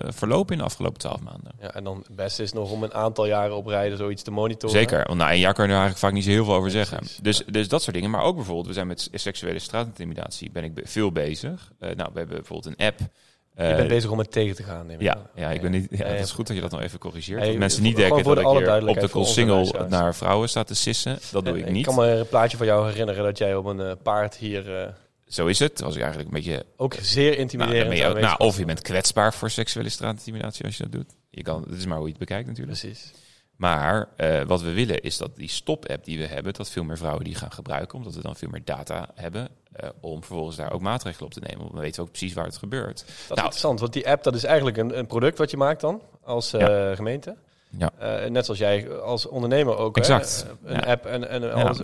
[0.08, 1.51] verlopen in de afgelopen twaalf maanden?
[1.62, 4.32] Ja, en dan het beste is nog om een aantal jaren op rijden zoiets te
[4.32, 4.75] monitoren.
[4.75, 6.71] Zeker, want na een jaar kan je er eigenlijk vaak niet zo heel veel over
[6.71, 6.97] zeggen.
[6.97, 7.17] precies.
[7.17, 8.10] Dus, dus dat soort dingen.
[8.10, 11.71] Maar ook bijvoorbeeld, we zijn met seksuele straatintimidatie, ben ik veel bezig.
[11.80, 12.99] Eh, nou, we hebben bijvoorbeeld een app.
[13.58, 14.86] Je eh, bent bezig om het tegen te gaan.
[14.86, 15.28] neem ik Ja, aan.
[15.36, 17.43] ja, ik ben niet, ja, dat is goed dat je dat nog even corrigeert.
[17.46, 20.63] Dat mensen niet denken dat ik hier op duidelijkheid de onze single naar vrouwen sta
[20.63, 21.20] te sissen.
[21.32, 21.86] Dat doe Eh, ik niet.
[21.86, 24.88] kan me een plaatje van jou herinneren dat jij op een eh, paard hier eh,
[25.28, 25.80] Zo is het.
[25.80, 26.65] Was ik eigenlijk een beetje...
[26.76, 30.84] ook zeer Nou, intimiderend je nou, of je bent kwetsbaar voor seksuele straatintimidatie als je
[30.84, 31.15] dat doet.
[31.30, 32.80] Je kan, het is maar hoe je het bekijkt natuurlijk.
[32.80, 33.12] Precies.
[33.56, 36.98] Maar eh, wat we willen is dat die stop-app die we hebben, dat veel meer
[36.98, 40.73] vrouwen die gaan gebruiken, omdat we dan veel meer data hebben, eh, om vervolgens daar
[40.73, 41.57] ook maatregelen op te nemen.
[41.59, 42.97] Want dan weten we ook precies waar het gebeurt.
[42.97, 43.39] Dat is Nou.
[43.39, 46.53] interessant, want die app dat is eigenlijk een, een product wat je maakt dan als
[46.53, 47.35] eh, gemeente.
[47.77, 47.91] Ja.
[47.97, 49.95] Eh, net zoals jij als ondernemer ook.
[49.95, 50.45] hè, Exact.
[50.63, 50.91] eh, een Ja.
[50.91, 51.77] app en, en alles.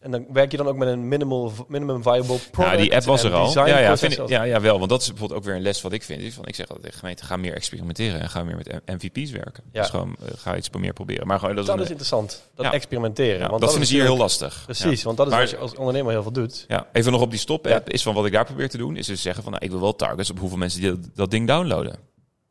[0.00, 2.74] En dan werk je dan ook met een minimal, minimum viable product.
[2.76, 3.52] Ja, die app was er al.
[3.66, 4.78] Ja, ja, vind ik, ja, ja, wel.
[4.78, 6.22] Want dat is bijvoorbeeld ook weer een les wat ik vind.
[6.22, 9.30] Is van, ik zeg altijd tegen gemeenten, ga meer experimenteren en ga meer met MVP's
[9.30, 9.64] werken.
[9.72, 9.80] Ja.
[9.80, 11.26] Dus gewoon, eh, ga iets meer proberen.
[11.26, 12.72] Maar gewoon, dat is, Dat een- interessant, dat Ja.
[12.72, 13.38] experimenteren.
[13.40, 14.62] ja, want dat vinden ze hier heel lastig.
[14.64, 16.64] Precies, want dat is Maar- wat je als ondernemer heel veel doet.
[16.68, 19.06] Ja, even nog op die stop-app is van wat ik daar probeer te doen, is
[19.06, 21.46] dus zeggen van nou, ik wil wel targets op hoeveel mensen die dat, dat ding
[21.46, 21.96] downloaden.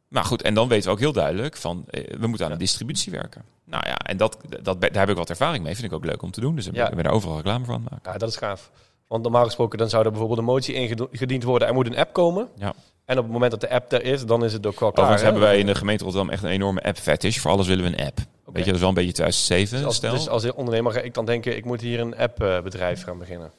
[0.08, 2.58] Maar goed, en dan weten we ook heel duidelijk van eh, we moeten aan de
[2.58, 3.44] distributie werken.
[3.66, 5.76] Nou ja, en dat, dat, daar heb ik wat ervaring mee.
[5.76, 6.56] Vind ik ook leuk om te doen.
[6.56, 6.88] Dus Ja.
[6.90, 8.12] ik ben daar overal reclame het maken.
[8.12, 8.72] Ja, dat is gaaf.
[9.08, 10.74] Want normaal gesproken dan zou er bijvoorbeeld een motie
[11.12, 11.68] ingediend worden.
[11.68, 12.48] Er moet een app komen.
[12.58, 12.74] Ja.
[13.06, 15.06] En op het moment dat de app er is, dan is het ook wel klaar.
[15.06, 15.28] Overigens hè?
[15.30, 17.38] hebben wij in de gemeente Rotterdam echt een enorme app-fetish.
[17.38, 18.18] Voor alles willen we een app.
[18.18, 20.12] Weet je, dat is wel een beetje 2007 Dus als, stel.
[20.14, 23.52] dus als ondernemer ga ik dan denken, ik moet hier een app-bedrijf gaan beginnen.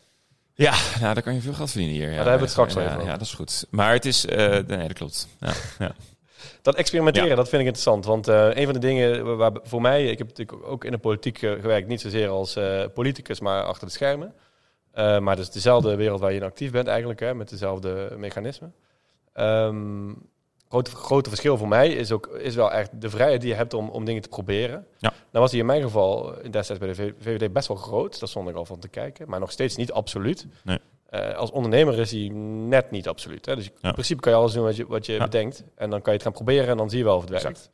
[0.55, 2.09] Ja, nou, daar kan je veel geld verdienen hier.
[2.11, 3.19] Ja, daar hebben we het straks wel ja, even ja, over.
[3.19, 3.67] dat is goed.
[3.71, 4.27] Maar het is...
[4.27, 5.29] eh, nee, dat klopt.
[5.41, 5.95] Ja, ja.
[6.63, 7.35] Dat experimenteren, Ja.
[7.35, 8.05] dat vind ik interessant.
[8.05, 10.99] Want eh, een van de dingen waar voor mij, ik heb natuurlijk ook in de
[10.99, 14.35] politiek eh, gewerkt, niet zozeer als eh, politicus, maar achter de schermen.
[14.93, 18.75] Eh, maar dus dezelfde wereld waar je in actief bent eigenlijk, hè, met dezelfde mechanismen.
[19.33, 20.13] Ehm
[20.69, 23.75] grote, grote verschil voor mij is ook is wel echt de vrijheid die je hebt
[23.75, 24.87] om, om dingen te proberen.
[24.99, 25.09] Ja.
[25.11, 28.19] Nou was die in mijn geval in destijds bij de VVD best wel groot.
[28.21, 29.29] Daar stond ik al van te kijken.
[29.29, 30.47] Maar nog steeds niet absoluut.
[30.65, 30.79] Nee.
[31.09, 32.29] Eh, als ondernemer is hij
[32.69, 33.47] net niet absoluut.
[33.47, 33.55] Hè?
[33.57, 33.89] Dus Ja.
[33.89, 35.19] in principe kan je alles doen wat je, wat je Ja.
[35.25, 35.65] bedenkt.
[35.77, 37.71] En dan kan je het gaan proberen en dan zie je wel of het werkt.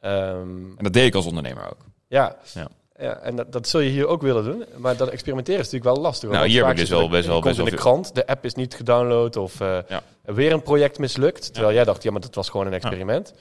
[0.00, 1.84] Ehm, En dat deed ik als ondernemer ook.
[2.08, 2.36] ja.
[2.54, 2.68] Ja.
[2.98, 4.64] Ja, en dat, dat zul je hier ook willen doen.
[4.76, 6.28] Maar dat experimenteren is natuurlijk wel lastig.
[6.28, 6.38] hoor.
[6.38, 8.54] Nou, hier heb ik dus wel best wel- best in de krant, de app is
[8.54, 9.78] niet gedownload of eh,
[10.24, 11.52] weer een project mislukt.
[11.52, 13.32] Terwijl jij dacht, ja, maar dat was gewoon een experiment.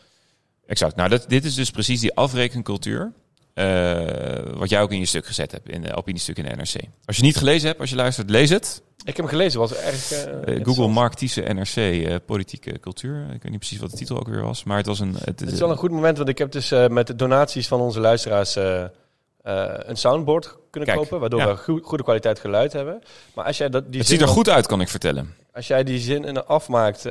[0.65, 0.95] Exact.
[0.95, 3.11] Nou, dat, dit is dus precies die afrekencultuur.
[3.53, 6.75] eh, wat jij ook in je stuk gezet hebt, in de opiniestuk in de NRC.
[7.05, 8.81] Als je niet gelezen hebt, als je luistert, lees het.
[8.99, 10.11] Ik heb hem gelezen, was erg.
[10.11, 10.63] eh, Eh.
[10.65, 13.21] Google Mark Thiessen NRC, eh, politieke cultuur.
[13.33, 15.13] Ik weet niet precies wat de titel ook weer was, maar het was een...
[15.13, 17.79] Het, Het is wel een goed moment, want ik heb dus met de donaties van
[17.79, 21.47] onze luisteraars een soundboard kunnen Kijk, kopen, waardoor ja.
[21.47, 23.01] we goe- goede kwaliteit geluid hebben.
[23.35, 25.35] Maar als jij dat, die het ziet er goed uit, kan ik vertellen.
[25.53, 27.01] als jij die zin in afmaakt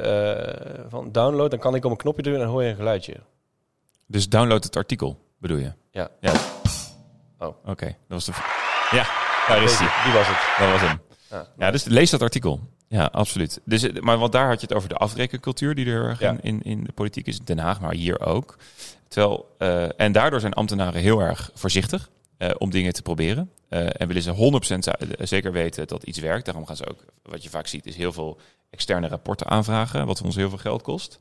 [0.88, 3.14] van download, dan kan ik op een knopje doen en dan hoor je een geluidje.
[4.06, 5.72] Dus download het artikel, bedoel je?
[5.90, 6.08] Ja.
[6.20, 6.32] ja.
[7.38, 7.54] Oh.
[7.66, 8.32] Oké, dat was de...
[8.96, 9.06] Ja,
[9.48, 10.04] daar is hij.
[10.04, 10.58] die was het.
[10.58, 11.00] Dat was hem.
[11.30, 11.46] Ja.
[11.58, 12.60] Ja, dus lees dat artikel.
[12.88, 13.60] Ja, absoluut.
[13.64, 16.36] Dus, eh, maar want daar had je het over de afrekencultuur die er Ja.
[16.40, 17.38] in, in, de politiek is.
[17.38, 18.56] in Den Haag, maar hier ook.
[19.08, 23.50] Terwijl, eh, en daardoor zijn ambtenaren heel erg voorzichtig eh, om dingen te proberen.
[23.68, 26.44] En willen ze 100% za- eh, zeker weten dat iets werkt.
[26.44, 28.38] Daarom gaan ze ook, wat je vaak ziet, is heel veel
[28.70, 30.06] externe rapporten aanvragen.
[30.06, 31.18] Wat ons heel veel geld kost.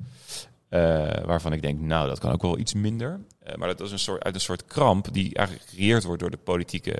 [1.26, 3.20] Waarvan ik denk, nou, dat kan ook wel iets minder.
[3.56, 6.38] Maar dat is een soort, uit een soort kramp die eigenlijk gecreëerd wordt door de
[6.38, 6.96] politieke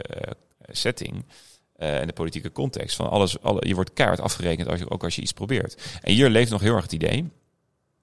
[0.72, 1.26] setting.
[1.78, 2.96] Eh, en de politieke context.
[2.96, 6.00] Van alles, alle, je wordt keihard afgerekend als je, ook als je iets probeert.
[6.02, 7.30] En hier leeft nog heel erg het idee.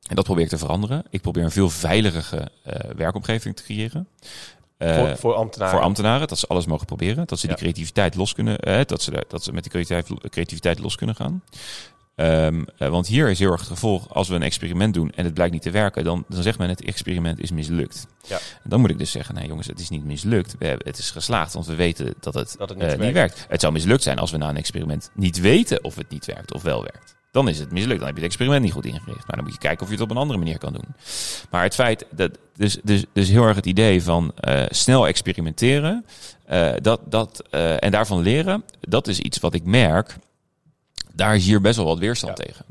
[0.09, 1.05] En dat probeer ik te veranderen.
[1.11, 4.09] Ik probeer een veel veiligere eh, werkomgeving te creëren.
[4.77, 5.75] Eh, voor, voor ambtenaren.
[5.75, 7.27] voor ambtenaren, dat ze alles mogen proberen.
[7.27, 10.79] Dat ze die creativiteit los kunnen, eh, dat, ze dat ze met die creativiteit, creativiteit
[10.79, 11.43] los kunnen gaan.
[12.17, 15.25] Ehm, eh, want hier is heel erg het gevolg, als we een experiment doen en
[15.25, 18.07] het blijkt niet te werken, dan, dan zegt men het experiment is mislukt.
[18.27, 18.37] Ja.
[18.63, 20.55] En dan moet ik dus zeggen, nee jongens, het is niet mislukt.
[20.59, 23.15] We hebben, het is geslaagd, want we weten dat het, Dat het eh, niet werkt.
[23.15, 23.47] werkt.
[23.49, 26.53] Het zou mislukt zijn als we na een experiment niet weten of het niet werkt
[26.55, 27.17] of wel werkt.
[27.31, 27.99] Dan is het mislukt.
[27.99, 29.27] Dan heb je het experiment niet goed ingericht.
[29.27, 30.85] Maar dan moet je kijken of je het op een andere manier kan doen.
[31.51, 32.39] Maar het feit dat.
[32.57, 36.05] Dus, dus, dus heel erg het idee van eh, snel experimenteren.
[36.47, 38.65] eh, dat, dat, eh, en daarvan leren.
[38.81, 40.17] Dat is iets wat ik merk.
[41.17, 42.45] Daar is hier best wel wat weerstand Ja.
[42.45, 42.65] tegen.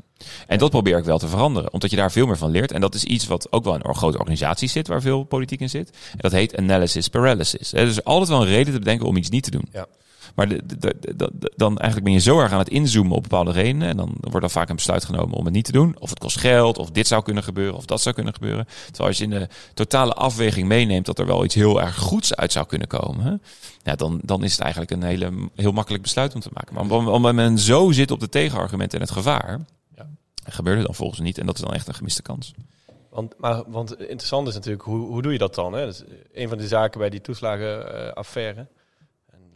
[0.46, 1.72] En dat probeer ik wel te veranderen.
[1.72, 2.72] Omdat je daar veel meer van leert.
[2.72, 4.88] En dat is iets wat ook wel in een grote organisatie zit.
[4.88, 5.90] Waar veel politiek in zit.
[6.10, 7.72] En dat heet analysis paralysis.
[7.72, 9.68] Er is altijd wel een reden te bedenken om iets niet te doen.
[9.72, 9.86] Ja.
[10.34, 13.16] Maar de, de- de- de- de- dan eigenlijk ben je zo erg aan het inzoomen
[13.16, 13.88] op bepaalde redenen.
[13.88, 15.96] En dan wordt er vaak een besluit genomen om het niet te doen.
[15.98, 18.66] Of het kost geld, of dit zou kunnen gebeuren, of dat zou kunnen gebeuren.
[18.86, 22.34] Terwijl als je in de totale afweging meeneemt dat er wel iets heel erg goeds
[22.34, 23.24] uit zou kunnen komen.
[23.24, 23.34] hè,
[23.90, 26.74] Ja, dan, dan is het eigenlijk een hele, heel makkelijk besluit om te maken.
[26.74, 29.60] Maar om- omdat men zo zit op de tegenargumenten en het gevaar,
[29.96, 30.06] Ja.
[30.44, 31.38] gebeurt het dan volgens niet.
[31.38, 32.54] En dat is dan echt een gemiste kans.
[33.10, 35.72] Want, maar, want interessant is natuurlijk, hoe, hoe doe je dat dan?
[35.72, 35.84] Hè?
[35.84, 38.60] Dat is een van de zaken bij die toeslagenaffaire.
[38.60, 38.68] en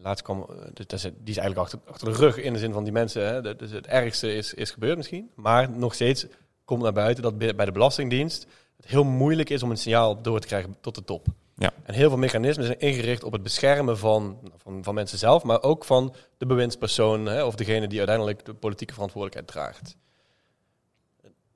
[0.03, 2.85] laatst kwam, eh, dus die is eigenlijk achter, achter de rug in de zin van
[2.85, 3.27] die mensen.
[3.27, 3.57] Hè?
[3.57, 5.31] Dus het ergste is, is gebeurd misschien.
[5.35, 6.27] Maar nog steeds
[6.65, 10.41] komt naar buiten dat bij de Belastingdienst het heel moeilijk is om een signaal door
[10.41, 11.27] te krijgen tot de top.
[11.55, 11.73] Ja.
[11.83, 15.63] En heel veel mechanismen zijn ingericht op het beschermen van, van, van mensen zelf, maar
[15.63, 19.97] ook van de bewindspersoon hè, of degene die uiteindelijk de politieke verantwoordelijkheid draagt.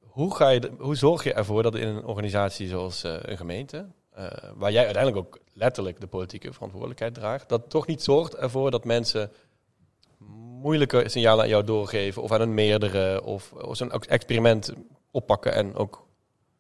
[0.01, 3.87] Hoe, ga je, hoe zorg je ervoor dat in een organisatie zoals eh, een gemeente,
[4.15, 8.71] eh, waar jij uiteindelijk ook letterlijk de politieke verantwoordelijkheid draagt, dat toch niet zorgt ervoor
[8.71, 9.31] dat mensen
[10.63, 14.73] moeilijke signalen aan jou doorgeven of aan een meerdere of, of zo'n experiment
[15.11, 16.07] oppakken en ook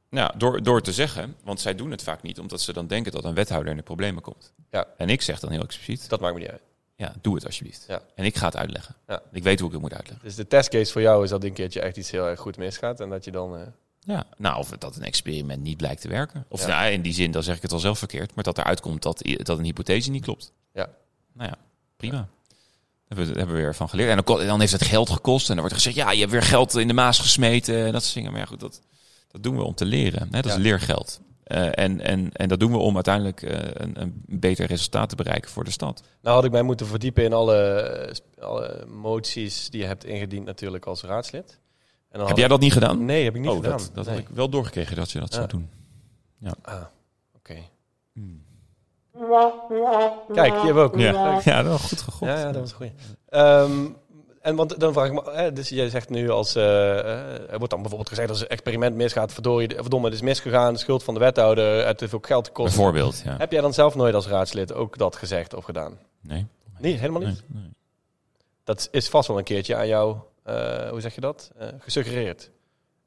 [0.08, 3.12] Nou, door, door te zeggen, want zij doen het vaak niet, omdat ze dan denken
[3.12, 4.52] dat een wethouder in de problemen komt.
[4.70, 4.86] Ja.
[4.96, 6.62] En ik zeg dan heel expliciet, dat maakt me niet uit.
[6.96, 7.84] ja, doe het alsjeblieft.
[7.88, 8.02] Ja.
[8.14, 8.94] En ik ga het uitleggen.
[9.06, 9.22] Ja.
[9.32, 10.26] Ik weet hoe ik het moet uitleggen.
[10.26, 13.00] Dus de testcase voor jou is dat een keertje echt iets heel erg goed misgaat
[13.00, 13.62] en dat je dan eh,
[14.04, 16.44] Ja, nou, of dat een experiment niet blijkt te werken.
[16.48, 16.66] Of Ja.
[16.66, 19.02] nou, in die zin, dan zeg ik het al zelf verkeerd, maar dat eruit komt
[19.02, 20.52] dat, dat een hypothese niet klopt.
[20.74, 20.88] Ja.
[21.32, 21.56] Nou ja,
[21.96, 22.16] prima.
[22.16, 22.26] Daar
[23.06, 24.26] hebben we, hebben we weer van geleerd.
[24.26, 26.42] En dan, heeft het geld gekost en dan wordt er gezegd, ja, je hebt weer
[26.42, 28.30] geld in de maas gesmeten en dat soort dingen.
[28.30, 28.80] Maar ja, goed, dat,
[29.28, 30.20] dat doen we om te leren.
[30.30, 30.40] Hè?
[30.40, 30.50] Dat Ja.
[30.50, 31.20] is leergeld.
[31.44, 35.16] Eh, en, en, en dat doen we om uiteindelijk eh, een, een beter resultaat te
[35.16, 36.02] bereiken voor de stad.
[36.22, 40.86] Nou had ik mij moeten verdiepen in alle, alle moties die je hebt ingediend natuurlijk
[40.86, 41.58] als raadslid.
[42.12, 43.04] En dan Heb jij dat niet gedaan?
[43.04, 43.70] Nee, heb ik niet oh, gedaan.
[43.70, 44.14] dat, dat Nee.
[44.14, 45.34] had ik wel doorgekregen dat je dat Ja.
[45.36, 45.70] zou doen.
[46.62, 46.82] Ah,
[47.36, 47.54] oké.
[48.12, 48.42] Hmm.
[50.32, 50.96] Kijk, hebben we ook.
[50.98, 52.32] Ja, ja, wel goed gegokt.
[52.32, 52.92] Ja, ja, dat was goeie.
[53.28, 53.86] Ehm,
[54.40, 57.58] en want dan vraag ik me, hè, dus jij zegt nu als, eh, eh, er
[57.58, 61.14] wordt dan bijvoorbeeld gezegd als een experiment misgaat, verdorie, verdomme, het is misgegaan, schuld van
[61.14, 62.74] de wethouder, het te veel geld kost.
[62.74, 63.36] Bijvoorbeeld, ja.
[63.36, 65.98] Heb jij dan zelf nooit als raadslid ook dat gezegd of gedaan?
[66.20, 66.46] Nee.
[66.78, 67.42] Nee, helemaal niet.
[67.46, 67.70] Nee, nee.
[68.64, 72.50] Dat is vast wel een keertje aan jou, eh, hoe zeg je dat, Eh, gesuggereerd.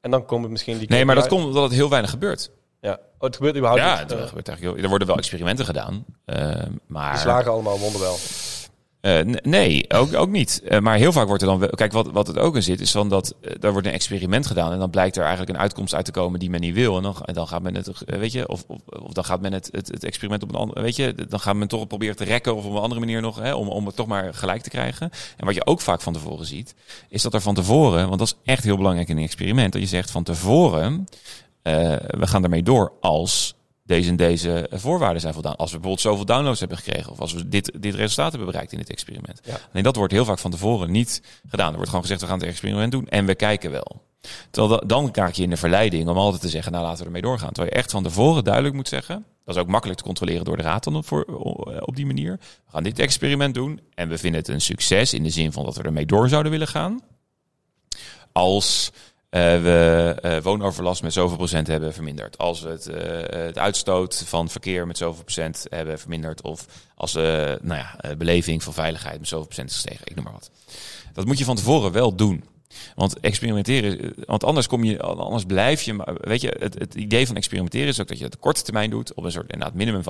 [0.00, 0.88] En dan komen misschien die...
[0.90, 2.50] Nee, maar dat komt omdat het heel weinig gebeurt.
[2.80, 4.10] Ja, oh, het gebeurt überhaupt ja, niet.
[4.10, 6.04] het Eh, gebeurt eigenlijk heel, er worden wel experimenten gedaan.
[6.24, 8.16] eh, maar die slagen allemaal wonderwel.
[9.06, 10.62] Eh, nee, ook, ook niet.
[10.68, 11.70] Eh, maar heel vaak wordt er dan.
[11.70, 14.46] Kijk, wat, wat het ook in zit, is van dat eh, daar wordt een experiment
[14.46, 14.72] gedaan.
[14.72, 16.96] En dan blijkt er eigenlijk een uitkomst uit te komen die men niet wil.
[16.96, 19.68] En dan, en dan gaat men het, weet je, of, of, dan gaat men het,
[19.72, 22.64] het, experiment op een andere, weet je, dan gaat men toch proberen te rekken of
[22.64, 25.10] op een andere manier nog, hè, om, om het toch maar gelijk te krijgen.
[25.36, 26.74] En wat je ook vaak van tevoren ziet,
[27.08, 29.82] is dat er van tevoren, want dat is echt heel belangrijk in een experiment, dat
[29.82, 31.06] je zegt van tevoren,
[32.06, 33.54] we gaan ermee door als
[33.86, 35.56] deze en deze voorwaarden zijn voldaan.
[35.56, 37.12] Als we bijvoorbeeld zoveel downloads hebben gekregen.
[37.12, 39.40] Of als we dit, dit resultaat hebben bereikt in dit experiment.
[39.44, 39.58] Ja.
[39.72, 41.68] Nee, dat wordt heel vaak van tevoren niet gedaan.
[41.68, 44.04] Er wordt gewoon gezegd, we gaan het experiment doen en we kijken wel.
[44.50, 47.04] Terwijl da- dan raak je in de verleiding om altijd te zeggen, nou laten we
[47.04, 47.52] ermee doorgaan.
[47.52, 49.24] Terwijl je echt van tevoren duidelijk moet zeggen.
[49.44, 51.24] Dat is ook makkelijk te controleren door de raad dan op, voor,
[51.80, 52.36] op die manier.
[52.40, 55.64] We gaan dit experiment doen en we vinden het een succes in de zin van
[55.64, 57.00] dat we ermee door zouden willen gaan.
[58.32, 59.00] Als eh,
[59.36, 62.38] we eh, woonoverlast met zoveel procent hebben verminderd.
[62.38, 66.42] Als we het, eh, het uitstoot van verkeer met zoveel procent hebben verminderd.
[66.42, 70.06] Of als nou ja, eh, beleving van veiligheid met zoveel procent is gestegen.
[70.06, 70.50] Ik noem maar wat.
[71.12, 72.44] Dat moet je van tevoren wel doen.
[72.94, 75.92] Want experimenteren, want anders kom je, anders blijf je.
[75.92, 78.62] maar Weet je, het, het idee van experimenteren is ook dat je het op korte
[78.62, 80.02] termijn doet op een soort inderdaad minimum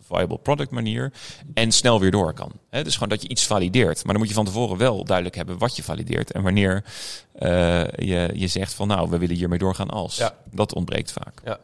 [0.00, 1.12] viable, product manier
[1.54, 2.52] en snel weer door kan.
[2.70, 4.04] Hè, dus gewoon dat je iets valideert.
[4.04, 6.84] Maar dan moet je van tevoren wel duidelijk hebben wat je valideert en wanneer
[7.34, 10.16] eh, je, je zegt van nou, we willen hiermee doorgaan als.
[10.16, 10.34] Ja.
[10.50, 11.40] Dat ontbreekt vaak.
[11.44, 11.58] Ja,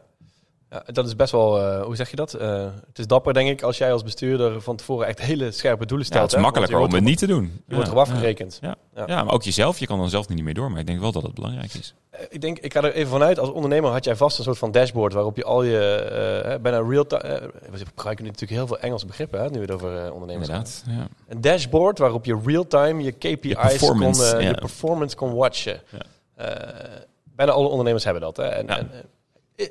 [0.85, 2.33] dat is best wel, eh, hoe zeg je dat?
[2.33, 5.85] Eh, het is dapper, denk ik, als jij als bestuurder van tevoren echt hele scherpe
[5.85, 6.21] doelen Ja, stelt.
[6.21, 6.43] het is hè?
[6.43, 7.43] makkelijker om het niet te doen.
[7.67, 8.13] Je wordt Ja, erop ja.
[8.13, 8.57] afgerekend.
[8.61, 8.75] Ja.
[8.95, 9.03] Ja.
[9.07, 9.23] Ja.
[9.23, 9.79] maar ook jezelf.
[9.79, 10.71] Je kan dan zelf niet meer door.
[10.71, 11.93] Maar ik denk wel dat het belangrijk is.
[12.09, 14.57] Eh, Ik denk, ik ga er even vanuit, als ondernemer had jij vast een soort
[14.57, 18.59] van dashboard waarop je al je, eh, eh, bijna real-time, eh, we gebruiken nu natuurlijk
[18.59, 20.67] heel veel Engelse begrippen, hè, nu we het over eh, ondernemers hebben.
[20.85, 21.09] Inderdaad.
[21.27, 21.33] Ja.
[21.35, 24.49] Een dashboard waarop je real-time je KPI's Je performance, kon, eh, ja.
[24.49, 25.81] je performance kon watchen.
[25.89, 25.99] Ja.
[26.35, 26.89] Eh,
[27.35, 28.37] bijna alle ondernemers hebben dat.
[28.37, 28.43] Hè?
[28.43, 28.77] En, Ja.
[28.77, 28.99] en, eh,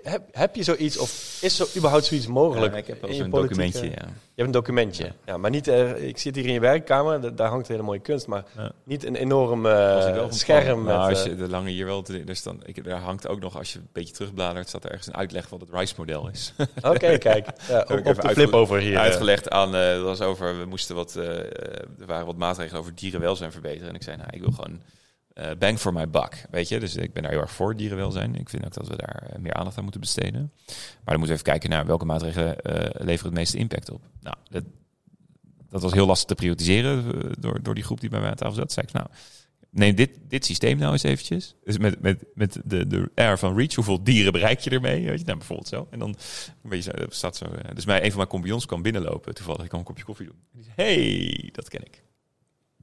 [0.03, 2.73] heb, heb je zoiets, of is zo überhaupt zoiets mogelijk?
[2.73, 3.85] Ja, ik heb wel documentje.
[3.85, 3.91] Ja.
[3.91, 5.13] Je hebt een documentje.
[5.27, 5.37] Ja.
[5.37, 8.27] maar niet, eh, ik zit hier in je werkkamer, da- daar hangt hele mooie kunst,
[8.27, 8.73] maar Ja.
[8.85, 10.65] niet een enorm van scherm.
[10.65, 10.83] plan.
[10.83, 13.29] met, Nou, als eh, je de lange hier wel te, dus dan, ik, daar hangt
[13.29, 16.29] ook nog, als je een beetje terugbladert, staat er ergens een uitleg wat het RICE-model
[16.29, 16.53] is.
[16.83, 17.47] Oké, kijk.
[17.69, 18.99] Ja, op, de flip over hier.
[18.99, 23.53] Uitgelegd aan, eh, dat was over, we moesten wat, er waren wat maatregelen over dierenwelzijn
[23.53, 23.89] verbeteren.
[23.89, 24.81] En ik zei, nou, ik wil gewoon
[25.59, 26.81] bang for my buck, weet je.
[26.81, 28.35] Dus ik ben daar heel erg voor dierenwelzijn.
[28.35, 30.53] Ik vind ook dat we daar eh, meer aandacht aan moeten besteden.
[30.67, 32.75] Maar dan moeten we even kijken naar welke maatregelen eh,
[33.05, 34.03] leveren het meeste impact op.
[34.21, 34.65] Nou, dat,
[35.69, 38.37] dat was heel lastig te prioritiseren eh, door, door die groep die bij mij aan
[38.37, 38.73] tafel zat.
[38.73, 39.07] Zei ik, nou,
[39.71, 41.55] neem dit, dit systeem nou eens eventjes.
[41.65, 45.05] Dus met, met, met de, de R van Reach, hoeveel dieren bereik je ermee?
[45.07, 45.25] Weet je?
[45.25, 45.87] Nou, bijvoorbeeld zo.
[45.91, 46.09] En dan
[46.63, 47.45] een beetje staat zo.
[47.45, 49.35] eh, Dus mij, een van mijn compagnons kwam binnenlopen.
[49.35, 50.39] Toevallig, ik een kopje koffie doen.
[50.61, 52.03] Zei, hey, dat ken ik.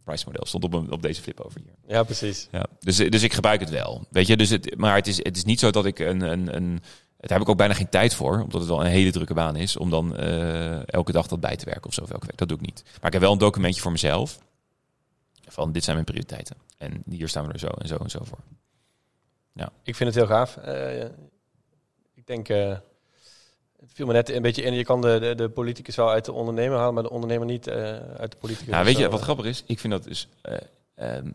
[0.08, 1.96] Price model stond op, een, op deze flip over hier.
[1.96, 2.48] Ja, precies.
[2.52, 4.06] Ja, dus, dus ik gebruik het wel.
[4.10, 6.56] Weet je, dus het, maar het is, het is niet zo dat ik een, een,
[6.56, 6.80] een.
[7.18, 9.56] Daar heb ik ook bijna geen tijd voor, omdat het wel een hele drukke baan
[9.56, 9.78] is.
[9.78, 12.02] Om dan eh, elke dag dat bij te werken of zo.
[12.02, 12.38] Elke week.
[12.38, 12.84] Dat doe ik niet.
[12.86, 14.40] Maar ik heb wel een documentje voor mezelf.
[15.48, 16.56] Van dit zijn mijn prioriteiten.
[16.78, 18.40] En hier staan we er zo en zo en zo voor.
[19.84, 20.58] Ik vind het heel gaaf.
[20.58, 21.04] Eh,
[22.14, 22.78] ik denk, eh,
[23.98, 26.32] viel me net een beetje in, je kan de, de, de politicus wel uit de
[26.32, 27.76] ondernemer halen, maar de ondernemer niet eh,
[28.18, 28.68] uit de politicus.
[28.68, 29.64] Nou, weet Zo, je wat eh, grappig is?
[29.66, 30.28] Ik vind dat dus.
[30.42, 30.58] eh,
[30.96, 31.28] ehm,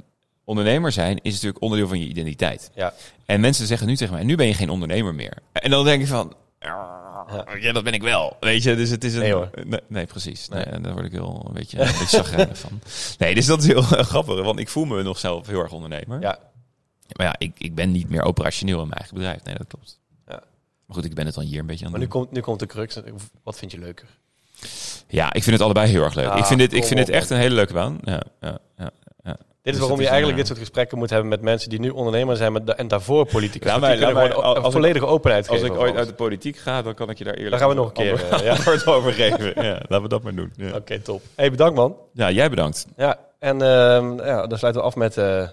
[0.44, 2.70] ondernemer zijn is natuurlijk onderdeel van je identiteit.
[2.74, 2.94] Ja.
[3.26, 5.38] En mensen zeggen nu tegen mij: nu ben je geen ondernemer meer.
[5.52, 6.34] En dan denk ik van.
[7.60, 8.36] Ja, dat ben ik wel.
[8.40, 9.20] Weet je, dus het is een.
[9.20, 9.50] Nee, hoor.
[9.64, 10.48] Nee, nee, precies.
[10.48, 10.64] Nee.
[10.64, 10.74] Nee.
[10.74, 12.80] en daar word ik heel een beetje, een beetje van.
[13.18, 16.20] Nee, dus dat is heel grappig, want ik voel me nog zelf heel erg ondernemer.
[16.20, 16.38] Ja,
[17.16, 19.44] Maar ja, ik, ik ben niet meer operationeel in mijn eigen bedrijf.
[19.44, 20.00] Nee, dat klopt.
[20.92, 20.98] Ja.
[20.98, 22.58] Maar goed, ik ben het dan hier een beetje aan maar nu komt, nu komt
[22.58, 22.98] de crux.
[23.44, 24.06] Wat vind je leuker?
[25.08, 26.26] Ja, ik vind het allebei heel erg leuk.
[26.28, 27.98] Ah, ik vind dit, ik vind dit echt een hele leuke baan.
[28.04, 28.90] Ja, ja, ja.
[29.62, 31.70] Dit is Dus waarom je is eigenlijk een, dit soort gesprekken moet hebben met mensen
[31.70, 33.70] die nu ondernemer zijn maar da- en daarvoor politicus.
[33.70, 35.74] Laat mij- laat mij- als ik- volledige openheid Als geven.
[35.74, 37.74] ik ooit uit de politiek ga, dan kan ik je daar eerlijk Dan gaan we
[37.74, 38.50] nog een keer, eh, ja.
[38.56, 39.62] antwoord over geven.
[39.64, 40.52] Ja, laten we dat maar doen.
[40.56, 40.74] Ja.
[40.76, 41.22] Oké, top.
[41.34, 41.96] Hey, bedankt man.
[42.12, 42.86] ja jij bedankt.
[42.96, 45.48] Ja, en ehm, ja, dan sluiten we af met eh,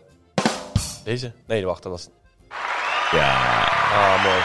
[1.04, 1.32] deze.
[1.48, 2.08] Nee, wacht, dat was...
[3.12, 3.34] Ja,
[3.92, 4.36] Ah, mooi.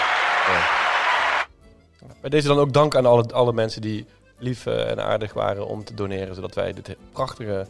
[0.49, 0.84] mooi.
[2.25, 4.07] Bij deze dan ook dank aan alle, alle mensen die
[4.39, 7.67] lief eh, en aardig waren om te doneren, zodat wij dit prachtige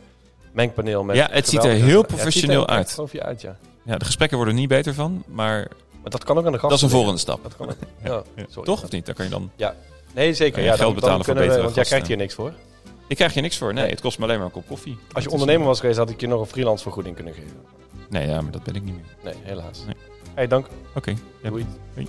[0.53, 1.17] mengpaneel met...
[1.17, 3.21] Ja, het ziet er heel Ja, het ziet er professioneel echt uit.
[3.21, 3.57] uit, ja.
[3.83, 5.69] ja, de gesprekken worden er niet beter van, maar
[6.03, 6.71] Maar dat kan ook aan de gast.
[6.71, 7.43] dat is een volgende stap.
[7.43, 7.77] Dat kan ook.
[8.05, 8.45] Ja, Ja.
[8.49, 8.65] sorry.
[8.65, 9.07] Toch of niet?
[9.07, 9.51] Dan kan je dan...
[10.15, 10.63] Nee, zeker.
[10.63, 12.53] Ja, geld dan, betalen dan voor we, betere Want jij krijgt hier niks voor.
[13.09, 13.73] Ik krijg je niks voor.
[13.73, 13.93] Nee, Nee.
[13.93, 14.99] het kost me alleen maar een kop koffie.
[15.13, 17.57] Als je ondernemer was geweest, had ik je nog een freelance vergoeding kunnen geven.
[18.09, 19.05] Nee, ja, maar dat ben ik niet meer.
[19.25, 19.85] Nee, helaas.
[19.87, 19.97] Nee.
[20.35, 20.67] Hey, dank.
[20.95, 21.15] Oké.
[21.43, 21.49] Ja.
[21.49, 21.67] Doei.
[21.95, 22.07] Doei.